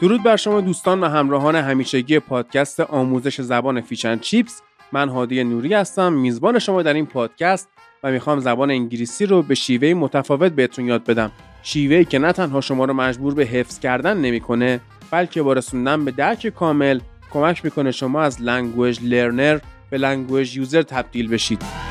درود 0.00 0.22
بر 0.22 0.36
شما 0.36 0.60
دوستان 0.60 1.00
و 1.00 1.08
همراهان 1.08 1.56
همیشگی 1.56 2.18
پادکست 2.18 2.80
آموزش 2.80 3.40
زبان 3.40 3.80
Fish 3.80 4.02
and 4.02 4.18
Chips. 4.18 4.62
من 4.92 5.08
هادی 5.08 5.44
نوری 5.44 5.74
هستم 5.74 6.12
میزبان 6.12 6.58
شما 6.58 6.82
در 6.82 6.94
این 6.94 7.06
پادکست 7.06 7.68
و 8.02 8.10
می‌خوام 8.10 8.40
زبان 8.40 8.70
انگلیسی 8.70 9.26
رو 9.26 9.42
به 9.42 9.54
شیوه 9.54 9.94
متفاوت 9.94 10.52
بهتون 10.52 10.84
یاد 10.86 11.04
بدم. 11.04 11.30
شیوهی 11.62 12.04
که 12.04 12.18
نه 12.18 12.32
تنها 12.32 12.60
شما 12.60 12.84
رو 12.84 12.92
مجبور 12.92 13.34
به 13.34 13.44
حفظ 13.44 13.78
کردن 13.78 14.16
نمی‌کنه 14.16 14.80
بلکه 15.10 15.42
با 15.42 15.52
رسوندن 15.52 16.04
به 16.04 16.10
درک 16.10 16.46
کامل 16.46 17.00
کمک 17.32 17.64
می‌کنه 17.64 17.90
شما 17.90 18.22
از 18.22 18.42
language 18.42 18.98
learner 19.02 19.58
به 19.90 19.98
language 19.98 20.56
user 20.56 20.82
تبدیل 20.82 21.28
بشید. 21.28 21.85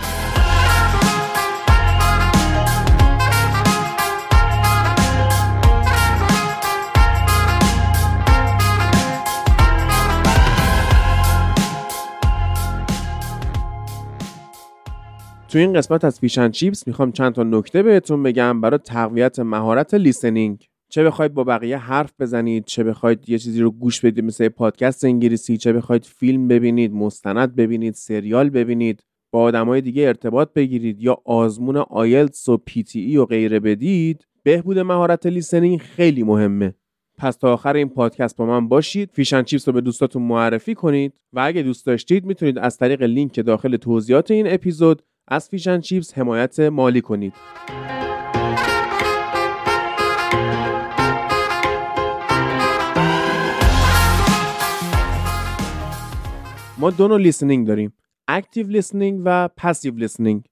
تو 15.55 15.59
این 15.59 15.73
قسمت 15.73 16.05
از 16.05 16.20
Fish 16.20 16.38
and 16.38 16.52
Chips 16.52 16.88
می‌خوام 16.88 17.12
چند 17.12 17.34
تا 17.34 17.44
نکته 17.44 17.84
بهتون 17.84 18.23
بگم 18.23 18.62
برای 18.62 18.77
تقویت 18.77 19.40
مهارت 19.40 19.94
listening. 19.94 20.67
چه 20.90 21.04
بخواید 21.04 21.34
با 21.34 21.44
بقیه 21.44 21.78
حرف 21.78 22.14
بزنید 22.20 22.66
چه 22.66 22.84
بخواید 22.84 23.30
یه 23.30 23.38
چیزی 23.38 23.62
رو 23.62 23.72
گوش 23.72 24.05
بدید 24.05 24.23
مثل 24.23 24.50
پادکست 24.50 25.05
انگلیسی 25.05 25.58
چه 25.58 25.73
بخواید 25.73 26.05
فیلم 26.05 26.48
ببینید 26.48 26.94
مستند 26.94 27.55
ببینید 27.55 27.94
سریال 27.94 28.50
ببینید 28.50 29.04
با 29.31 29.41
آدمای 29.41 29.81
دیگه 29.81 30.08
ارتباط 30.08 30.54
بگیرید 30.54 31.02
یا 31.02 31.18
آزمون 31.26 31.78
آیلتس 31.78 32.50
و 32.50 32.58
PTE 32.58 33.17
و 33.17 33.25
غیره 33.25 33.59
بدید 33.59 34.28
بهبود 34.44 34.80
مهارت 34.80 35.25
listening 35.25 35.80
خیلی 35.80 36.23
مهمه. 36.23 36.73
پس 37.17 37.36
تا 37.36 37.53
آخر 37.53 37.75
این 37.75 37.90
پادکست 37.90 38.38
با 38.38 38.45
من 38.45 38.67
باشید 38.67 39.09
Fish 39.14 39.31
and 39.31 39.44
Chips 39.44 39.67
رو 39.67 39.73
به 39.73 39.81
دوستاتون 39.81 40.22
معرفی 40.22 40.75
کنید 40.75 41.14
و 41.34 41.40
اگه 41.40 41.62
دوست 41.62 41.86
داشتید 41.86 42.25
می‌تونید 42.25 42.58
از 42.58 42.78
طریق 42.78 43.03
لینک 43.03 43.40
داخل 43.40 43.78
توضیحات 43.78 44.31
این 44.31 44.53
اپیزود 44.53 45.02
از 45.28 45.50
Fish 45.50 45.68
and 45.68 45.81
Chips 45.81 46.17
حمایت 46.18 46.59
مالی 46.59 47.02
کنید. 47.02 47.34
ما 56.78 56.90
دو 56.92 57.08
نوع 57.08 57.18
listening 57.17 57.67
داریم. 57.68 57.94
active 58.28 58.67
listening 58.67 59.22
و 59.26 59.48
passive 59.58 59.95
listening 59.95 60.45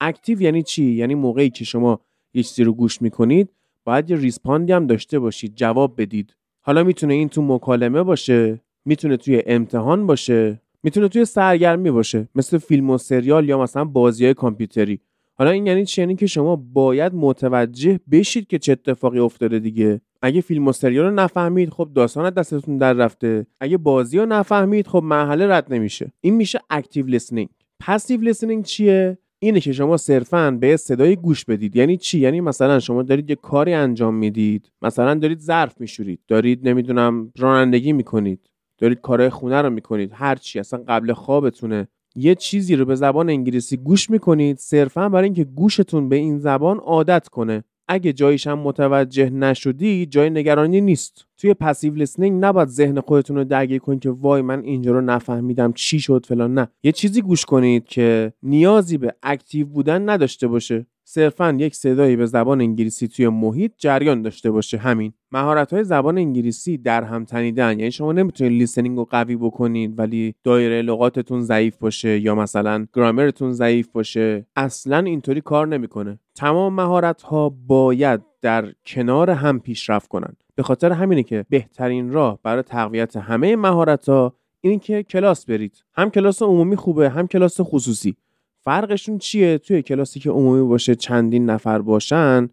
active 0.00 0.42
یعنی 0.42 0.62
چی؟ 0.62 0.84
یعنی 0.84 1.14
موقعی 1.14 1.50
که 1.50 1.64
شما 1.64 2.00
یه 2.34 2.42
چیزی 2.42 2.64
رو 2.64 2.72
گوش 2.72 3.02
می‌کنید 3.02 3.52
باید 3.84 4.10
یه 4.10 4.16
respond 4.16 4.65
ی 4.65 4.72
هم 4.72 4.86
داشته 4.86 5.18
باشید 5.18 5.54
جواب 5.54 6.00
بدید. 6.00 6.36
حالا 6.60 6.84
می‌تونه 6.84 7.14
این 7.14 7.28
تو 7.28 7.42
مکالمه 7.42 8.02
باشه 8.02 8.60
می‌تونه 8.84 9.16
توی 9.16 9.42
امتحان 9.46 10.06
باشه. 10.06 10.61
می‌تونه 10.82 11.08
توی 11.08 11.24
سرگرمی 11.24 11.90
باشه 11.90 12.28
مثل 12.34 12.58
فیلم 12.58 12.90
و 12.90 12.98
سریال 12.98 13.48
یا 13.48 13.58
مثلا 13.58 13.84
بازی 13.84 14.24
های 14.24 14.34
کامپیوتری. 14.34 15.00
حالا 15.38 15.50
این 15.50 15.66
یعنی 15.66 15.84
چی؟ 15.84 16.00
یعنی 16.00 16.16
که 16.16 16.26
شما 16.26 16.56
باید 16.56 17.14
متوجه 17.14 18.00
بشید 18.10 18.46
که 18.46 18.58
چه 18.58 18.72
اتفاقی 18.72 19.18
افتاده 19.18 19.58
دیگه. 19.58 20.00
اگه 20.22 20.40
فیلم 20.40 20.68
و 20.68 20.72
سریال 20.72 21.04
رو 21.04 21.10
نفهمید 21.10 21.70
خب 21.70 21.90
داستان 21.94 22.30
دستتون 22.30 22.78
در 22.78 22.92
رفته. 22.92 23.46
اگه 23.60 23.76
بازی 23.76 24.18
رو 24.18 24.26
نفهمید 24.26 24.86
خب 24.86 25.02
مرحله 25.04 25.46
رد 25.46 25.74
نمیشه. 25.74 26.12
این 26.20 26.34
میشه 26.34 26.60
active 26.70 27.06
listening 27.06 27.48
passive 27.80 28.20
listening 28.20 28.64
چیه؟ 28.64 29.18
اینه 29.38 29.60
که 29.60 29.72
شما 29.72 29.96
صرفا 29.96 30.50
به 30.50 30.76
صدای 30.76 31.16
گوش 31.16 31.44
بدید. 31.44 31.76
یعنی 31.76 31.96
چی؟ 31.96 32.20
یعنی 32.20 32.40
مثلا 32.40 32.78
شما 32.78 33.02
دارید 33.02 33.30
یه 33.30 33.36
کاری 33.36 33.72
انجام 33.72 34.14
می‌دید. 34.14 34.72
مثلا 34.82 35.14
دارید 35.14 35.38
ظرف 35.38 35.80
میشورید. 35.80 36.20
دارید 36.28 36.68
نمی‌دونم 36.68 37.32
رانندگی 37.38 37.92
می‌کنید. 37.92 38.48
دارید 38.82 39.00
کارهای 39.00 39.30
خونه 39.30 39.62
رو 39.62 39.70
می‌کنید. 39.70 40.10
هر 40.14 40.34
چی 40.34 40.58
اصلا 40.58 40.82
قبل 40.88 41.12
خوابتونه. 41.12 41.88
یه 42.14 42.34
چیزی 42.34 42.76
رو 42.76 42.84
به 42.84 42.94
زبان 42.94 43.30
انگلیسی 43.30 43.76
گوش 43.76 44.10
می‌کنید 44.10 44.58
صرفا 44.58 45.08
برای 45.08 45.24
اینکه 45.24 45.44
گوشتون 45.44 46.08
به 46.08 46.16
این 46.16 46.38
زبان 46.38 46.78
عادت 46.78 47.28
کنه. 47.28 47.64
اگه 47.88 48.12
جاییش 48.12 48.46
هم 48.46 48.58
متوجه 48.58 49.30
نشدی 49.30 50.06
جای 50.06 50.30
نگرانی 50.30 50.80
نیست. 50.80 51.26
توی 51.38 51.54
passive 51.54 51.94
listening 51.94 52.44
نباید 52.44 52.68
ذهن 52.68 53.00
خودتون 53.00 53.36
رو 53.36 53.44
درگیر 53.44 53.78
کنید 53.78 54.00
که 54.00 54.10
وای 54.10 54.42
من 54.42 54.62
اینجا 54.62 54.92
رو 54.92 55.00
نفهمیدم 55.00 55.72
چی 55.72 56.00
شد 56.00 56.26
فلان 56.28 56.54
نه. 56.54 56.68
یه 56.82 56.92
چیزی 56.92 57.22
گوش 57.22 57.44
کنید 57.44 57.84
که 57.84 58.32
نیازی 58.42 58.98
به 58.98 59.14
active 59.22 59.66
بودن 59.66 60.08
نداشته 60.08 60.46
باشه. 60.48 60.86
صرفا 61.14 61.56
یک 61.58 61.74
صدایی 61.74 62.16
به 62.16 62.26
زبان 62.26 62.60
انگلیسی 62.60 63.08
توی 63.08 63.28
محیط 63.28 63.72
جریان 63.78 64.22
داشته 64.22 64.50
باشه 64.50 64.78
همین. 64.78 65.12
مهارت 65.32 65.72
های 65.72 65.84
زبان 65.84 66.18
انگلیسی 66.18 66.78
در 66.78 67.02
هم 67.02 67.24
تنیدن. 67.24 67.78
یعنی 67.78 67.90
شما 67.90 68.12
نمی‌تونید 68.12 68.52
listening 68.52 68.96
رو 68.96 69.04
قوی 69.04 69.36
بکنید 69.36 69.98
ولی 69.98 70.34
دایره 70.44 70.82
لغاتتون 70.82 71.40
ضعیف 71.40 71.76
باشه 71.76 72.18
یا 72.18 72.34
مثلا 72.34 72.86
گرامرتون 72.94 73.52
ضعیف 73.52 73.88
باشه. 73.88 74.46
اصلا 74.56 74.98
اینطوری 74.98 75.40
کار 75.40 75.66
نمی‌کنه. 75.66 76.18
تمام 76.34 76.74
مهارت 76.74 77.22
ها 77.22 77.48
باید 77.66 78.20
در 78.42 78.72
کنار 78.86 79.30
هم 79.30 79.60
پیشرفت 79.60 80.08
کنند. 80.08 80.36
به 80.54 80.62
خاطر 80.62 80.92
همینه 80.92 81.22
که 81.22 81.44
بهترین 81.48 82.12
راه 82.12 82.38
برای 82.42 82.62
تقویت 82.62 83.16
همه 83.16 83.56
مهارت 83.56 84.08
ها 84.08 84.36
اینه 84.60 84.78
که 84.78 85.02
کلاس 85.02 85.46
برید. 85.46 85.84
هم 85.94 86.10
کلاس 86.10 86.42
عمومی 86.42 86.76
خوبه 86.76 87.10
هم 87.10 87.26
کلاس 87.26 87.60
خصوصی. 87.60 88.16
فرقشون 88.64 89.18
چیه؟ 89.18 89.58
توی 89.58 89.82
کلاسی 89.82 90.20
که 90.20 90.30
عمومی 90.30 90.68
باشه 90.68 90.94
چندین 90.94 91.50
نفر 91.50 91.78
باشن 91.78 92.48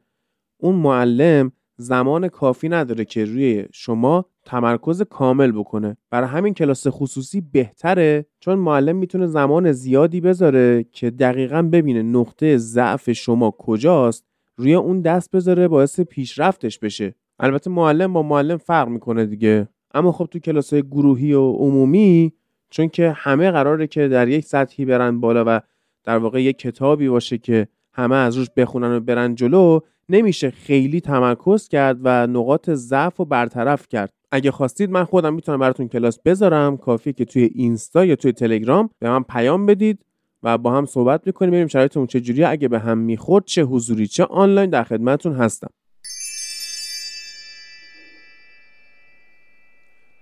اون 0.57 0.75
معلم 0.75 1.51
زمان 1.77 2.27
کافی 2.27 2.69
نداره 2.69 3.05
که 3.05 3.25
روی 3.25 3.65
شما 3.71 4.25
تمرکز 4.45 5.01
کامل 5.01 5.51
بکنه. 5.51 5.97
برای 6.09 6.29
همین 6.29 6.53
کلاس 6.53 6.87
خصوصی 6.89 7.41
بهتره 7.41 8.25
چون 8.39 8.59
معلم 8.59 8.95
می‌تونه 8.95 9.27
زمان 9.27 9.71
زیادی 9.71 10.21
بذاره 10.21 10.85
که 10.91 11.09
دقیقا 11.09 11.61
ببینه 11.61 12.01
نقطه 12.01 12.57
ضعف 12.57 13.11
شما 13.11 13.51
کجاست 13.51 14.25
روی 14.57 14.73
اون 14.73 15.01
دست 15.01 15.31
بذاره 15.31 15.67
باعث 15.67 15.99
پیشرفتش 15.99 16.79
بشه. 16.79 17.15
البته 17.39 17.69
معلم 17.69 18.13
با 18.13 18.23
معلم 18.23 18.57
فرق 18.57 18.87
می‌کنه 18.87 19.25
دیگه. 19.25 19.67
اما 19.93 20.11
خب 20.11 20.25
تو 20.31 20.39
کلاس 20.39 20.73
گروهی 20.73 21.33
و 21.33 21.51
عمومی 21.51 22.33
چون 22.69 22.87
که 22.87 23.11
همه 23.15 23.51
قراره 23.51 23.87
که 23.87 24.07
در 24.07 24.27
یک 24.27 24.45
سطحی 24.45 24.85
برن 24.85 25.19
بالا 25.19 25.43
و 25.47 25.61
در 26.09 26.17
واقع 26.17 26.41
یک 26.41 26.57
کتابی 26.57 27.09
باشه 27.09 27.37
که 27.37 27.67
همه 27.93 28.15
از 28.15 28.37
روش 28.37 28.47
بخونن 28.57 28.91
و 28.91 28.99
برن 28.99 29.35
جلو 29.35 29.79
نمیشه 30.09 30.51
خیلی 30.51 31.01
تمرکز 31.01 31.67
کرد 31.67 31.97
و 32.03 32.27
نقاط 32.27 32.69
ضعف 32.69 33.19
و 33.19 33.25
برطرف 33.25 33.87
کرد. 33.87 34.13
اگه 34.31 34.51
خواستید 34.51 34.89
من 34.89 35.03
خودم 35.03 35.33
می‌تونم 35.33 35.59
براتون 35.59 35.87
کلاس 35.87 36.19
بذارم 36.25 36.77
کافی 36.77 37.13
که 37.13 37.25
توی 37.25 37.43
اینستا 37.43 38.05
یا 38.05 38.15
توی 38.15 38.31
تلگرام 38.31 38.89
به 38.99 39.09
من 39.09 39.23
پیام 39.23 39.65
بدید 39.65 40.05
و 40.43 40.57
با 40.57 40.71
هم 40.71 40.85
صحبت 40.85 41.21
می‌کنیم 41.27 41.51
ببینیم 41.51 41.67
شرایطمون 41.67 42.07
چجوریه 42.07 42.47
اگه 42.47 42.67
به 42.67 42.79
هم 42.79 42.97
می‌خورد 42.97 43.45
چه 43.45 43.63
حضوری 43.63 44.07
چه 44.07 44.25
آنلاین 44.25 44.69
در 44.69 44.83
خدمتتون 44.83 45.33
هستم. 45.33 45.69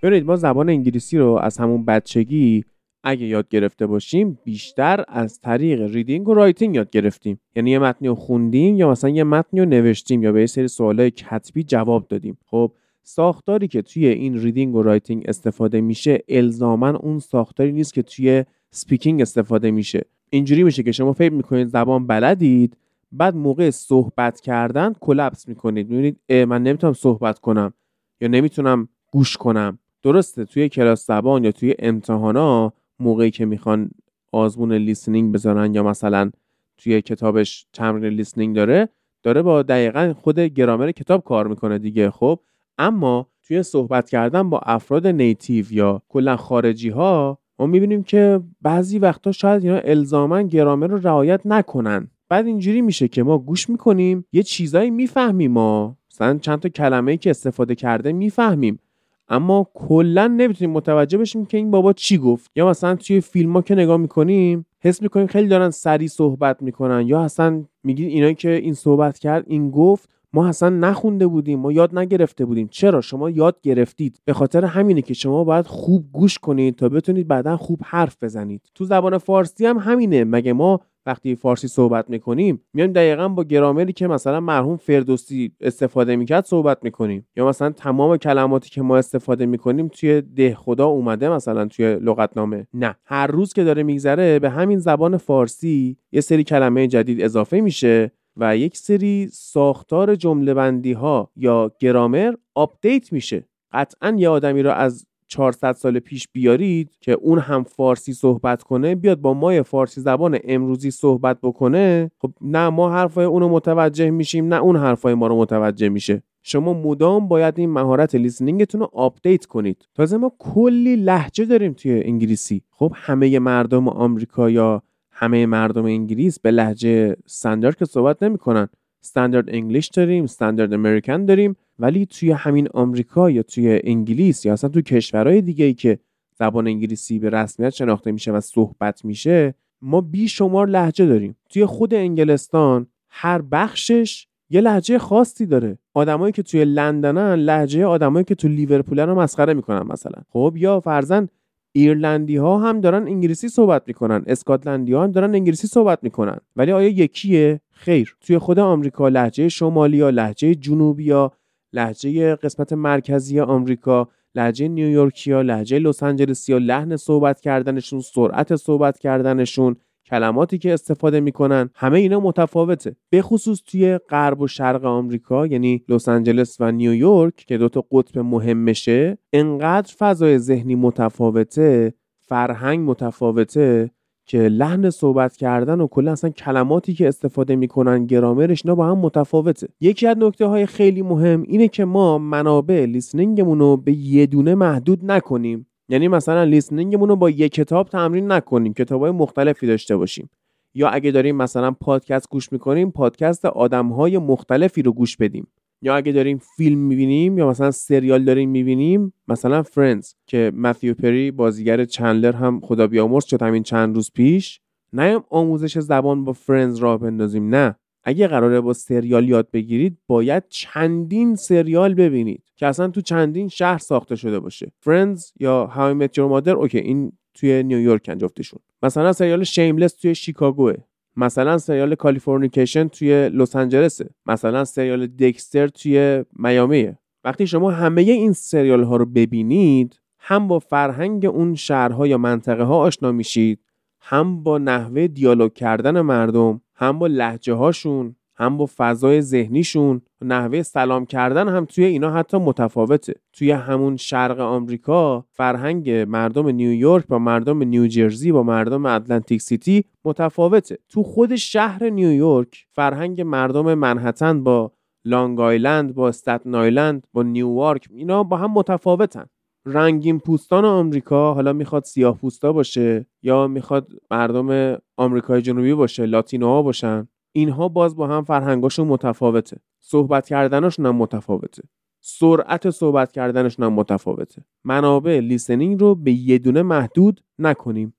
ببینید 0.02 0.26
ما 0.26 0.36
زبان 0.36 0.68
انگلیسی 0.68 1.18
رو 1.18 1.38
از 1.42 1.58
همون 1.58 1.84
بچگی 1.84 2.64
اگه 3.08 3.26
یاد 3.26 3.48
گرفته 3.48 3.86
باشیم 3.86 4.38
بیشتر 4.44 5.04
از 5.08 5.40
طریق 5.40 5.94
reading 5.94 6.28
و 6.28 6.34
writing 6.34 6.74
یاد 6.74 6.90
گرفتیم. 6.90 7.40
یعنی 7.56 7.70
یه 7.70 7.78
متنی 7.78 8.08
رو 8.08 8.14
خوندیم 8.14 8.76
یا 8.76 8.90
مثلا 8.90 9.10
یه 9.10 9.24
متنی 9.24 9.60
رو 9.60 9.66
نوشتیم 9.66 10.22
یا 10.22 10.32
به 10.32 10.40
یه 10.40 10.46
سری 10.46 10.68
سوالای 10.68 11.10
کتبی 11.10 11.62
جواب 11.62 12.08
دادیم. 12.08 12.38
خب 12.46 12.72
ساختاری 13.02 13.68
که 13.68 13.82
توی 13.82 14.06
این 14.06 14.38
reading 14.38 14.74
و 14.74 14.82
writing 14.82 15.24
استفاده 15.28 15.80
میشه 15.80 16.22
الزاما 16.28 16.90
اون 16.90 17.18
ساختاری 17.18 17.72
نیست 17.72 17.94
که 17.94 18.02
توی 18.02 18.44
speaking 18.70 19.20
استفاده 19.20 19.70
میشه. 19.70 20.04
اینجوری 20.30 20.62
میشه 20.62 20.82
که 20.82 20.92
شما 20.92 21.12
فکر 21.12 21.32
می‌کنید 21.32 21.68
زبان 21.68 22.06
بلدید 22.06 22.76
بعد 23.12 23.36
موقع 23.36 23.70
صحبت 23.70 24.40
کردن 24.40 24.92
collapse 25.00 25.48
می‌کنید. 25.48 25.90
می‌بینید 25.90 26.44
من 26.44 26.62
نمی‌تونم 26.62 26.92
صحبت 26.92 27.38
کنم 27.38 27.72
یا 28.20 28.28
نمی‌تونم 28.28 28.88
گوش 29.12 29.36
کنم. 29.36 29.78
درسته 30.02 30.44
توی 30.44 30.68
کلاس 30.68 31.06
زبان 31.06 31.44
یا 31.44 31.52
توی 31.52 31.74
امتحانا 31.78 32.72
موقعی 33.00 33.30
که 33.30 33.44
می‌خوان 33.44 33.90
آزمون 34.32 34.72
لیسنینگ 34.72 35.34
بذارن 35.34 35.74
یا 35.74 35.82
مثلا 35.82 36.30
توی 36.78 37.02
کتابش 37.02 37.66
تمرین 37.72 38.12
لیسنینگ 38.12 38.56
داره 38.56 38.88
داره 39.22 39.42
با 39.42 39.62
دقیقا 39.62 40.14
خود 40.22 40.40
گرامر 40.40 40.92
کتاب 40.92 41.24
کار 41.24 41.46
می‌کنه 41.46 41.78
دیگه 41.78 42.10
خب. 42.10 42.40
اما 42.78 43.26
توی 43.42 43.62
صحبت 43.62 44.10
کردن 44.10 44.50
با 44.50 44.58
افراد 44.58 45.06
نیتیو 45.06 45.72
یا 45.72 46.02
کلا 46.08 46.36
خارجی 46.36 46.88
ها 46.88 47.38
ما 47.58 47.66
می‌بینیم 47.66 48.02
که 48.02 48.40
بعضی 48.62 48.98
وقتا 48.98 49.32
شاید 49.32 49.64
اینا 49.64 49.78
الزاما 49.78 50.42
گرامر 50.42 50.86
رو 50.86 50.98
رعایت 51.02 51.40
نکنن. 51.44 52.08
بعد 52.28 52.46
اینجوری 52.46 52.82
میشه 52.82 53.08
که 53.08 53.22
ما 53.22 53.38
گوش 53.38 53.70
می‌کنیم 53.70 54.24
یه 54.32 54.42
چیزایی 54.42 54.90
می‌فهمیم 54.90 55.52
ما. 55.52 55.96
مثلا 56.10 56.38
چند 56.38 56.58
تا 56.58 56.68
کلمه 56.68 57.16
که 57.16 57.30
استفاده 57.30 57.74
کرده 57.74 58.12
می‌فهمیم. 58.12 58.78
اما 59.28 59.66
کلا 59.74 60.26
نمی‌تونیم 60.26 60.74
متوجه 60.74 61.18
بشیم 61.18 61.46
که 61.46 61.56
این 61.56 61.70
بابا 61.70 61.92
چی 61.92 62.18
گفت. 62.18 62.50
یا 62.56 62.68
مثلا 62.68 62.94
توی 62.94 63.20
فیلم 63.20 63.52
ها 63.52 63.62
که 63.62 63.74
نگاه 63.74 63.96
می‌کنیم 63.96 64.66
حس 64.80 65.02
می‌کنیم 65.02 65.26
خیلی 65.26 65.48
دارن 65.48 65.70
سری 65.70 66.08
صحبت 66.08 66.62
می‌کنن 66.62 67.06
یا 67.06 67.20
اصلا 67.20 67.64
میگید 67.84 68.08
اینایی 68.08 68.34
که 68.34 68.50
این 68.50 68.74
صحبت 68.74 69.18
کرد 69.18 69.44
این 69.46 69.70
گفت 69.70 70.08
ما 70.32 70.48
اصلا 70.48 70.68
نخونده 70.68 71.26
بودیم 71.26 71.58
ما 71.58 71.72
یاد 71.72 71.98
نگرفته 71.98 72.44
بودیم. 72.44 72.68
چرا؟ 72.70 73.00
شما 73.00 73.30
یاد 73.30 73.60
گرفتید. 73.62 74.20
به 74.24 74.32
خاطر 74.32 74.64
همینه 74.64 75.02
که 75.02 75.14
شما 75.14 75.44
باید 75.44 75.66
خوب 75.66 76.06
گوش 76.12 76.38
کنید 76.38 76.76
تا 76.76 76.88
بتونید 76.88 77.28
بعدا 77.28 77.56
خوب 77.56 77.80
حرف 77.84 78.16
بزنید. 78.22 78.62
تو 78.74 78.84
زبان 78.84 79.18
فارسی 79.18 79.66
هم 79.66 79.78
همینه. 79.78 80.24
مگه 80.24 80.52
ما 80.52 80.80
وقتی 81.06 81.34
فارسی 81.34 81.68
صحبت 81.68 82.10
می‌کنیم 82.10 82.60
میایم 82.74 82.92
دقیقا 82.92 83.28
با 83.28 83.44
گرامری 83.44 83.92
که 83.92 84.06
مثلا 84.06 84.40
مرحوم 84.40 84.76
فردوسی 84.76 85.52
استفاده 85.60 86.16
می‌کرد 86.16 86.44
صحبت 86.44 86.78
می‌کنیم. 86.82 87.26
یا 87.36 87.48
مثلا 87.48 87.70
تمام 87.70 88.16
کلماتی 88.16 88.70
که 88.70 88.82
ما 88.82 88.96
استفاده 88.96 89.46
می‌کنیم 89.46 89.88
توی 89.88 90.20
ده 90.20 90.54
خدا 90.54 90.86
اومده 90.86 91.28
مثلا 91.28 91.66
توی 91.66 91.94
لغتنامه. 91.94 92.66
نه. 92.74 92.96
هر 93.04 93.26
روز 93.26 93.52
که 93.52 93.64
داره 93.64 93.82
میگذره 93.82 94.38
به 94.38 94.50
همین 94.50 94.78
زبان 94.78 95.16
فارسی 95.16 95.96
یه 96.12 96.20
سری 96.20 96.44
کلمه 96.44 96.86
جدید 96.86 97.22
اضافه 97.22 97.60
میشه. 97.60 98.12
و 98.38 98.56
یک 98.56 98.76
سری 98.76 99.28
ساختار 99.32 100.14
جمله 100.14 100.54
بندی 100.54 100.92
ها 100.92 101.30
یا 101.36 101.72
گرامر 101.80 102.34
update 102.54 103.12
میشه. 103.12 103.48
قطعا 103.72 104.14
یه 104.18 104.28
آدمی 104.28 104.62
رو 104.62 104.70
از 104.70 105.06
400 105.28 105.72
سال 105.72 105.98
پیش 105.98 106.28
بیارید 106.32 106.96
که 107.00 107.12
اون 107.12 107.38
هم 107.38 107.62
فارسی 107.64 108.12
صحبت 108.12 108.62
کنه 108.62 108.94
بیاد 108.94 109.20
با 109.20 109.34
ما 109.34 109.62
فارسی 109.62 110.00
زبان 110.00 110.38
امروزی 110.44 110.90
صحبت 110.90 111.38
بکنه. 111.42 112.10
خب 112.18 112.32
نه 112.40 112.68
ما 112.68 112.92
حرفای 112.92 113.24
اونو 113.24 113.48
متوجه 113.48 114.10
میشیم 114.10 114.48
نه 114.48 114.56
اون 114.56 114.76
حرفای 114.76 115.14
ما 115.14 115.26
رو 115.26 115.38
متوجه 115.38 115.88
میشه. 115.88 116.22
شما 116.42 116.74
مدام 116.74 117.28
باید 117.28 117.58
این 117.58 117.70
مهارت 117.70 118.14
listening 118.14 118.63
تون 118.63 118.80
رو 118.80 118.90
update 118.92 119.46
کنید. 119.46 119.88
تازه 119.94 120.16
ما 120.16 120.32
کلی 120.38 120.96
لهجه 120.96 121.44
داریم 121.44 121.72
توی 121.72 122.02
انگلیسی. 122.04 122.62
خب 122.70 122.92
همه 122.94 123.38
مردم 123.38 123.88
آمریکا 123.88 124.50
یا 124.50 124.82
همه 125.20 125.46
مردم 125.46 125.84
انگلیس 125.84 126.40
به 126.40 126.50
لحجه 126.50 127.16
استاندارد 127.26 127.76
که 127.76 127.84
صحبت 127.84 128.22
نمی‌کنن. 128.22 128.68
استاندارد 129.02 129.50
انگلیش 129.50 129.86
داریم 129.86 130.24
استاندارد 130.24 130.72
امریکن 130.72 131.24
داریم. 131.24 131.56
ولی 131.78 132.06
توی 132.06 132.30
همین 132.30 132.68
آمریکا 132.74 133.30
یا 133.30 133.42
توی 133.42 133.80
انگلیس 133.84 134.46
یا 134.46 134.52
اصلا 134.52 134.70
توی 134.70 134.82
کشورهای 134.82 135.42
دیگه 135.42 135.64
ای 135.64 135.74
که 135.74 135.98
زبان 136.34 136.66
انگلیسی 136.66 137.18
به 137.18 137.30
رسمیت 137.30 137.70
شناخته 137.70 138.12
میشه 138.12 138.32
و 138.32 138.40
صحبت 138.40 139.04
میشه 139.04 139.54
ما 139.82 140.00
بیشمار 140.00 140.68
لحجه 140.68 141.06
داریم. 141.06 141.36
توی 141.48 141.66
خود 141.66 141.94
انگلستان 141.94 142.86
هر 143.08 143.42
بخشش 143.42 144.26
یه 144.50 144.60
لحجه 144.60 144.98
خاصی 144.98 145.46
داره. 145.46 145.78
آدمایی 145.94 146.32
که 146.32 146.42
توی 146.42 146.64
لندنن 146.64 147.34
لحجه 147.34 147.86
آدمایی 147.86 148.24
که 148.24 148.34
تو 148.34 148.48
لیورپول 148.48 149.00
رو 149.00 149.20
مسخره 149.20 149.54
می‌کنن 149.54 149.82
مثلا. 149.92 150.22
خب 150.28 150.54
یا 150.56 150.80
فرزن 150.80 151.28
ایرلندی 151.78 152.36
ها 152.36 152.58
هم 152.58 152.80
دارن 152.80 153.02
انگلیسی 153.02 153.48
صحبت 153.48 153.82
می‌کنن 153.86 154.24
اسکاتلندی 154.26 154.92
ها 154.92 155.04
هم 155.04 155.12
دارن 155.12 155.34
انگلیسی 155.34 155.66
صحبت 155.66 155.98
می‌کنن. 156.02 156.38
ولی 156.56 156.72
آیا 156.72 156.88
یکیه؟ 156.88 157.60
خیر. 157.70 158.16
توی 158.20 158.38
خود 158.38 158.58
آمریکا 158.58 159.08
لحجه 159.08 159.48
شمالی 159.48 159.96
یا 159.96 160.10
لحجه 160.10 160.54
جنوبی 160.54 161.04
یا 161.04 161.32
لحجه 161.72 162.34
قسمت 162.34 162.72
مرکزی 162.72 163.40
آمریکا 163.40 164.08
لحجه 164.34 164.68
نیویورکیا 164.68 165.42
لحجه 165.42 165.78
لس 165.78 166.02
آنجلسیا 166.02 166.58
لحن 166.58 166.96
صحبت 166.96 167.40
کردنشون 167.40 168.00
سرعت 168.00 168.56
صحبت 168.56 168.98
کردنشون. 168.98 169.76
کلماتی 170.10 170.58
که 170.58 170.72
استفاده 170.74 171.20
می‌کنن 171.20 171.70
همه 171.74 171.98
اینا 171.98 172.20
متفاوته. 172.20 172.96
به 173.10 173.22
خصوص 173.22 173.62
توی 173.66 173.98
غرب 173.98 174.40
و 174.40 174.46
شرق 174.46 174.84
آمریکا 174.84 175.46
یعنی 175.46 175.84
لس 175.88 176.08
آنجلس 176.08 176.56
و 176.60 176.72
نیویورک 176.72 177.34
که 177.36 177.58
دوتا 177.58 177.84
قطب 177.92 178.18
مهمشه 178.18 179.18
انقدر 179.32 179.94
فضای 179.98 180.38
ذهنی 180.38 180.74
متفاوته 180.74 181.94
فرهنگ 182.20 182.90
متفاوته 182.90 183.90
که 184.26 184.38
لحن 184.38 184.90
صحبت 184.90 185.36
کردن 185.36 185.80
و 185.80 185.86
کلا 185.86 186.12
اصلا 186.12 186.30
کلماتی 186.30 186.94
که 186.94 187.08
استفاده 187.08 187.56
می‌کنن 187.56 188.06
گرامرش 188.06 188.62
اینا 188.64 188.74
با 188.74 188.86
هم 188.86 188.98
متفاوته. 188.98 189.68
یکی 189.80 190.06
از 190.06 190.16
نکته 190.18 190.46
های 190.46 190.66
خیلی 190.66 191.02
مهم 191.02 191.42
اینه 191.42 191.68
که 191.68 191.84
ما 191.84 192.18
منابع 192.18 192.84
listening 192.84 193.39
مون 193.39 193.58
رو 193.58 193.76
به 193.76 193.92
یه 193.92 194.26
دونه 194.26 194.54
محدود 194.54 195.10
نکنیم. 195.10 195.66
یعنی 195.88 196.08
مثلا 196.08 196.44
listening 196.44 196.92
مون 196.92 197.08
رو 197.08 197.16
با 197.16 197.30
یک 197.30 197.52
کتاب 197.52 197.88
تمرین 197.88 198.32
نکنیم 198.32 198.72
کتاب 198.74 199.00
های 199.00 199.10
مختلفی 199.10 199.66
داشته 199.66 199.96
باشیم. 199.96 200.30
یا 200.74 200.88
اگه 200.88 201.10
داریم 201.10 201.36
مثلا 201.36 201.70
پادکست 201.70 202.30
گوش 202.30 202.52
می‌کنیم 202.52 202.90
پادکست 202.90 203.44
آدم 203.44 203.86
های 203.86 204.18
مختلفی 204.18 204.82
رو 204.82 204.92
گوش 204.92 205.16
بدیم. 205.16 205.46
یا 205.82 205.96
اگه 205.96 206.12
داریم 206.12 206.40
فیلم 206.56 206.78
می‌بینیم 206.78 207.38
یا 207.38 207.48
مثلا 207.48 207.70
سریال 207.70 208.24
داریم 208.24 208.50
می‌بینیم 208.50 209.12
مثلا 209.28 209.62
Friends 209.62 210.14
که 210.26 210.52
متیو 210.56 210.94
پری 210.94 211.30
بازیگر 211.30 211.84
چندلر 211.84 212.32
هم 212.32 212.60
خدا 212.60 212.86
بیامرز 212.86 213.24
شد 213.24 213.42
همین 213.42 213.62
چند 213.62 213.94
روز 213.94 214.10
پیش. 214.14 214.60
نه 214.92 215.20
آموزش 215.30 215.78
زبان 215.78 216.24
با 216.24 216.32
فرندز 216.32 216.76
راه 216.76 216.98
بندازیم 216.98 217.54
نه. 217.54 217.76
اگه 218.08 218.28
قراره 218.28 218.60
با 218.60 218.72
سریال 218.72 219.28
یاد 219.28 219.50
بگیرید 219.50 219.98
باید 220.06 220.42
چندین 220.48 221.34
سریال 221.34 221.94
ببینید 221.94 222.42
که 222.56 222.66
اصلا 222.66 222.88
تو 222.88 223.00
چندین 223.00 223.48
شهر 223.48 223.78
ساخته 223.78 224.16
شده 224.16 224.40
باشه. 224.40 224.72
فرندز 224.80 225.32
یا 225.40 225.66
How 225.66 225.94
I 225.94 226.00
Met 226.00 226.18
Your 226.18 226.32
Mother 226.32 226.52
اوکی 226.52 226.78
این 226.78 227.12
توی 227.34 227.62
نیویورک 227.62 228.02
جفتشون 228.02 228.60
مثلا 228.82 229.12
سریال 229.12 229.44
Shameless 229.44 229.92
توی 229.92 230.14
شیکاگوه. 230.14 230.74
مثلا 231.16 231.58
سریال 231.58 231.94
کالیفرنیکیشن 231.94 232.88
توی 232.88 233.28
لس 233.28 233.56
آنجلسه. 233.56 234.10
مثلا 234.26 234.64
سریال 234.64 235.06
دکستر 235.06 235.68
توی 235.68 236.24
میامیه. 236.32 236.98
وقتی 237.24 237.46
شما 237.46 237.70
همه 237.70 238.02
این 238.02 238.32
سریال 238.32 238.82
ها 238.82 238.96
رو 238.96 239.06
ببینید 239.06 240.00
هم 240.18 240.48
با 240.48 240.58
فرهنگ 240.58 241.26
اون 241.26 241.54
شهرها 241.54 242.06
یا 242.06 242.18
منطقه 242.18 242.62
ها 242.62 242.76
آشنا 242.76 243.12
میشید 243.12 243.60
هم 244.00 244.42
با 244.42 244.58
نحوه 244.58 245.06
دیالوگ 245.06 245.52
کردن 245.52 246.00
مردم 246.00 246.60
هم 246.78 246.98
با 246.98 247.06
لحجه 247.06 247.54
هاشون 247.54 248.16
هم 248.36 248.56
با 248.56 248.68
فضای 248.76 249.22
ذهنیشون 249.22 250.00
نحوه 250.22 250.62
سلام 250.62 251.06
کردن 251.06 251.48
هم 251.48 251.64
توی 251.64 251.84
اینا 251.84 252.10
حتی 252.10 252.36
متفاوته. 252.38 253.14
توی 253.32 253.50
همون 253.50 253.96
شرق 253.96 254.40
آمریکا 254.40 255.24
فرهنگ 255.30 255.90
مردم 255.90 256.48
نیویورک 256.48 257.06
با 257.06 257.18
مردم 257.18 257.62
نیوجرسی 257.62 258.32
با 258.32 258.42
مردم 258.42 258.86
اتلانتیک 258.86 259.42
سیتی 259.42 259.84
متفاوته. 260.04 260.78
تو 260.88 261.02
خود 261.02 261.36
شهر 261.36 261.90
نیویورک 261.90 262.66
فرهنگ 262.72 263.20
مردم 263.20 263.74
منحتن 263.74 264.44
با 264.44 264.72
لانگ 265.04 265.40
آیلند 265.40 265.94
با 265.94 266.08
استاتن 266.08 266.54
آیلند 266.54 267.06
با 267.12 267.22
نیویورک 267.22 267.88
اینا 267.90 268.22
با 268.22 268.36
هم 268.36 268.52
متفاوتن. 268.52 269.26
رنگین 269.66 270.18
پوستان 270.18 270.64
آمریکا 270.64 271.34
حالا 271.34 271.52
می‌خواد 271.52 271.84
سیاه 271.84 272.18
پوستا 272.18 272.52
باشه 272.52 273.06
یا 273.22 273.46
می‌خواد 273.46 273.92
مردم 274.10 274.78
آمریکای 274.96 275.42
جنوبی 275.42 275.74
باشه 275.74 276.06
لاتینوها 276.06 276.62
باشن 276.62 277.08
اینها 277.32 277.68
باز 277.68 277.96
با 277.96 278.06
هم 278.06 278.24
فرهنگاشون 278.24 278.86
متفاوته. 278.86 279.56
صحبت 279.80 280.26
کردنشون 280.26 280.86
هم 280.86 280.96
متفاوته. 280.96 281.62
سرعت 282.00 282.70
صحبت 282.70 283.12
کردنشون 283.12 283.66
هم 283.66 283.72
متفاوته. 283.72 284.44
منابع 284.64 285.18
لیسنینگ 285.18 285.80
رو 285.80 285.94
به 285.94 286.12
یه 286.12 286.38
دونه 286.38 286.62
محدود 286.62 287.20
نکنیم. 287.38 287.94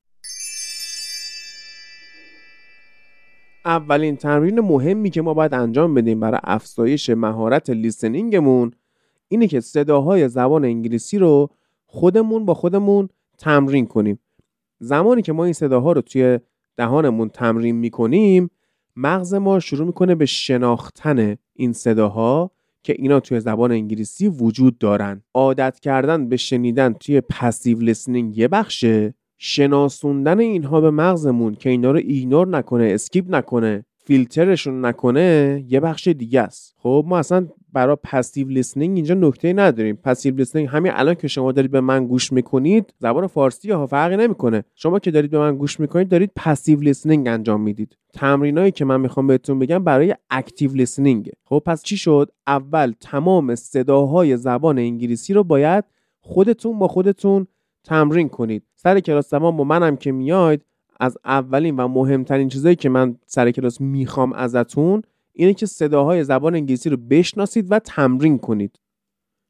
اولین 3.66 4.16
تمرین 4.16 4.60
مهمی 4.60 5.10
که 5.10 5.22
ما 5.22 5.34
باید 5.34 5.54
انجام 5.54 5.94
بدیم 5.94 6.20
برای 6.20 6.40
افزایش 6.44 7.10
مهارت 7.10 7.70
لیسنینگمون 7.70 8.72
اینه 9.30 9.48
که 9.48 9.60
صداهای 9.60 10.30
زبان 10.30 10.66
انگلیسی 10.66 11.18
رو 11.18 11.50
خودمون 11.86 12.46
با 12.46 12.54
خودمون 12.54 13.10
تمرین 13.38 13.86
کنیم. 13.86 14.20
زمانی 14.80 15.22
که 15.22 15.34
ما 15.34 15.44
این 15.44 15.54
صداها 15.54 15.92
رو 15.92 16.02
توی 16.02 16.40
دهانمون 16.78 17.30
تمرین 17.30 17.76
می‌کنیم 17.76 18.50
مغز 18.96 19.34
ما 19.34 19.60
شروع 19.60 19.88
می‌کنه 19.88 20.16
به 20.16 20.26
شناختن 20.26 21.36
این 21.54 21.74
صداها 21.74 22.52
که 22.84 22.96
اینا 22.98 23.20
توی 23.20 23.40
زبان 23.40 23.72
انگلیسی 23.72 24.28
وجود 24.28 24.78
دارن. 24.78 25.22
عادت 25.34 25.80
کردن 25.80 26.30
به 26.30 26.38
شنیدن 26.38 26.94
توی 26.94 27.22
passive 27.22 27.80
listening 27.80 28.38
یه 28.38 28.48
بخشه 28.48 29.14
شناسوندن 29.38 30.40
اینها 30.40 30.82
به 30.82 30.92
مغزمون 30.92 31.56
که 31.56 31.70
اینا 31.70 31.92
رو 31.92 31.98
ignore 31.98 32.48
نکنه 32.48 32.84
skip 32.94 33.26
نکنه 33.30 33.86
فیلترشون 34.06 34.86
نکنه 34.86 35.64
یه 35.68 35.80
بخش 35.80 36.08
دیگه 36.08 36.42
است. 36.42 36.76
خب 36.78 37.06
ما 37.08 37.18
اصلا 37.18 37.48
برای 37.74 37.98
passive 38.04 38.48
listening 38.48 38.96
اینجا 38.96 39.16
نکته 39.16 39.54
نداریم. 39.54 39.96
passive 39.96 40.36
listening 40.36 40.68
همین 40.68 40.92
الان 40.96 41.16
که 41.16 41.28
شما 41.28 41.52
دارید 41.52 41.72
به 41.72 41.82
من 41.82 42.08
گوش 42.08 42.34
می‌کنید 42.34 42.94
زبان 43.00 43.28
فارسی 43.28 43.72
ها 43.72 43.88
فرقی 43.88 44.18
نمی‌کنه. 44.18 44.64
شما 44.76 45.00
که 45.00 45.12
دارید 45.12 45.32
به 45.32 45.40
من 45.40 45.58
گوش 45.58 45.80
می‌کنید 45.80 46.08
دارید 46.08 46.32
passive 46.36 46.80
listening 46.80 47.28
انجام 47.28 47.62
می‌دید. 47.62 47.98
تمرینایی 48.14 48.72
که 48.72 48.86
من 48.86 49.02
می‌خوام 49.02 49.28
بهتون 49.28 49.60
بگم 49.60 49.84
برای 49.84 50.16
active 50.30 50.74
listening 50.74 51.32
خب 51.46 51.64
پس 51.66 51.84
چی 51.84 51.98
شد؟ 51.98 52.32
اول 52.48 52.94
تمام 53.00 53.56
صداهای 53.56 54.38
زبان 54.38 54.80
انگلیسی 54.80 55.34
رو 55.34 55.44
باید 55.44 55.84
خودتون 56.20 56.80
با 56.80 56.88
خودتون 56.88 57.48
تمرین 57.84 58.30
کنید. 58.30 58.64
سر 58.76 59.00
کلاس 59.00 59.30
زمان 59.30 59.58
با 59.58 59.64
منم 59.64 59.96
که 59.96 60.12
میاید 60.12 60.62
از 61.00 61.18
اولین 61.26 61.76
و 61.76 61.88
مهمترین 61.88 62.48
چیزایی 62.48 62.76
که 62.76 62.90
من 62.90 63.16
سر 63.26 63.52
کلاس 63.52 63.82
می‌خوام 63.82 64.34
ازتون 64.34 65.02
اینه 65.40 65.54
که 65.54 65.66
صداهای 65.66 66.24
زبان 66.24 66.56
انگلیسی 66.56 66.90
رو 66.90 66.98
بشناسید 66.98 67.72
و 67.72 67.80
تمرین 67.80 68.38
کنید. 68.38 68.80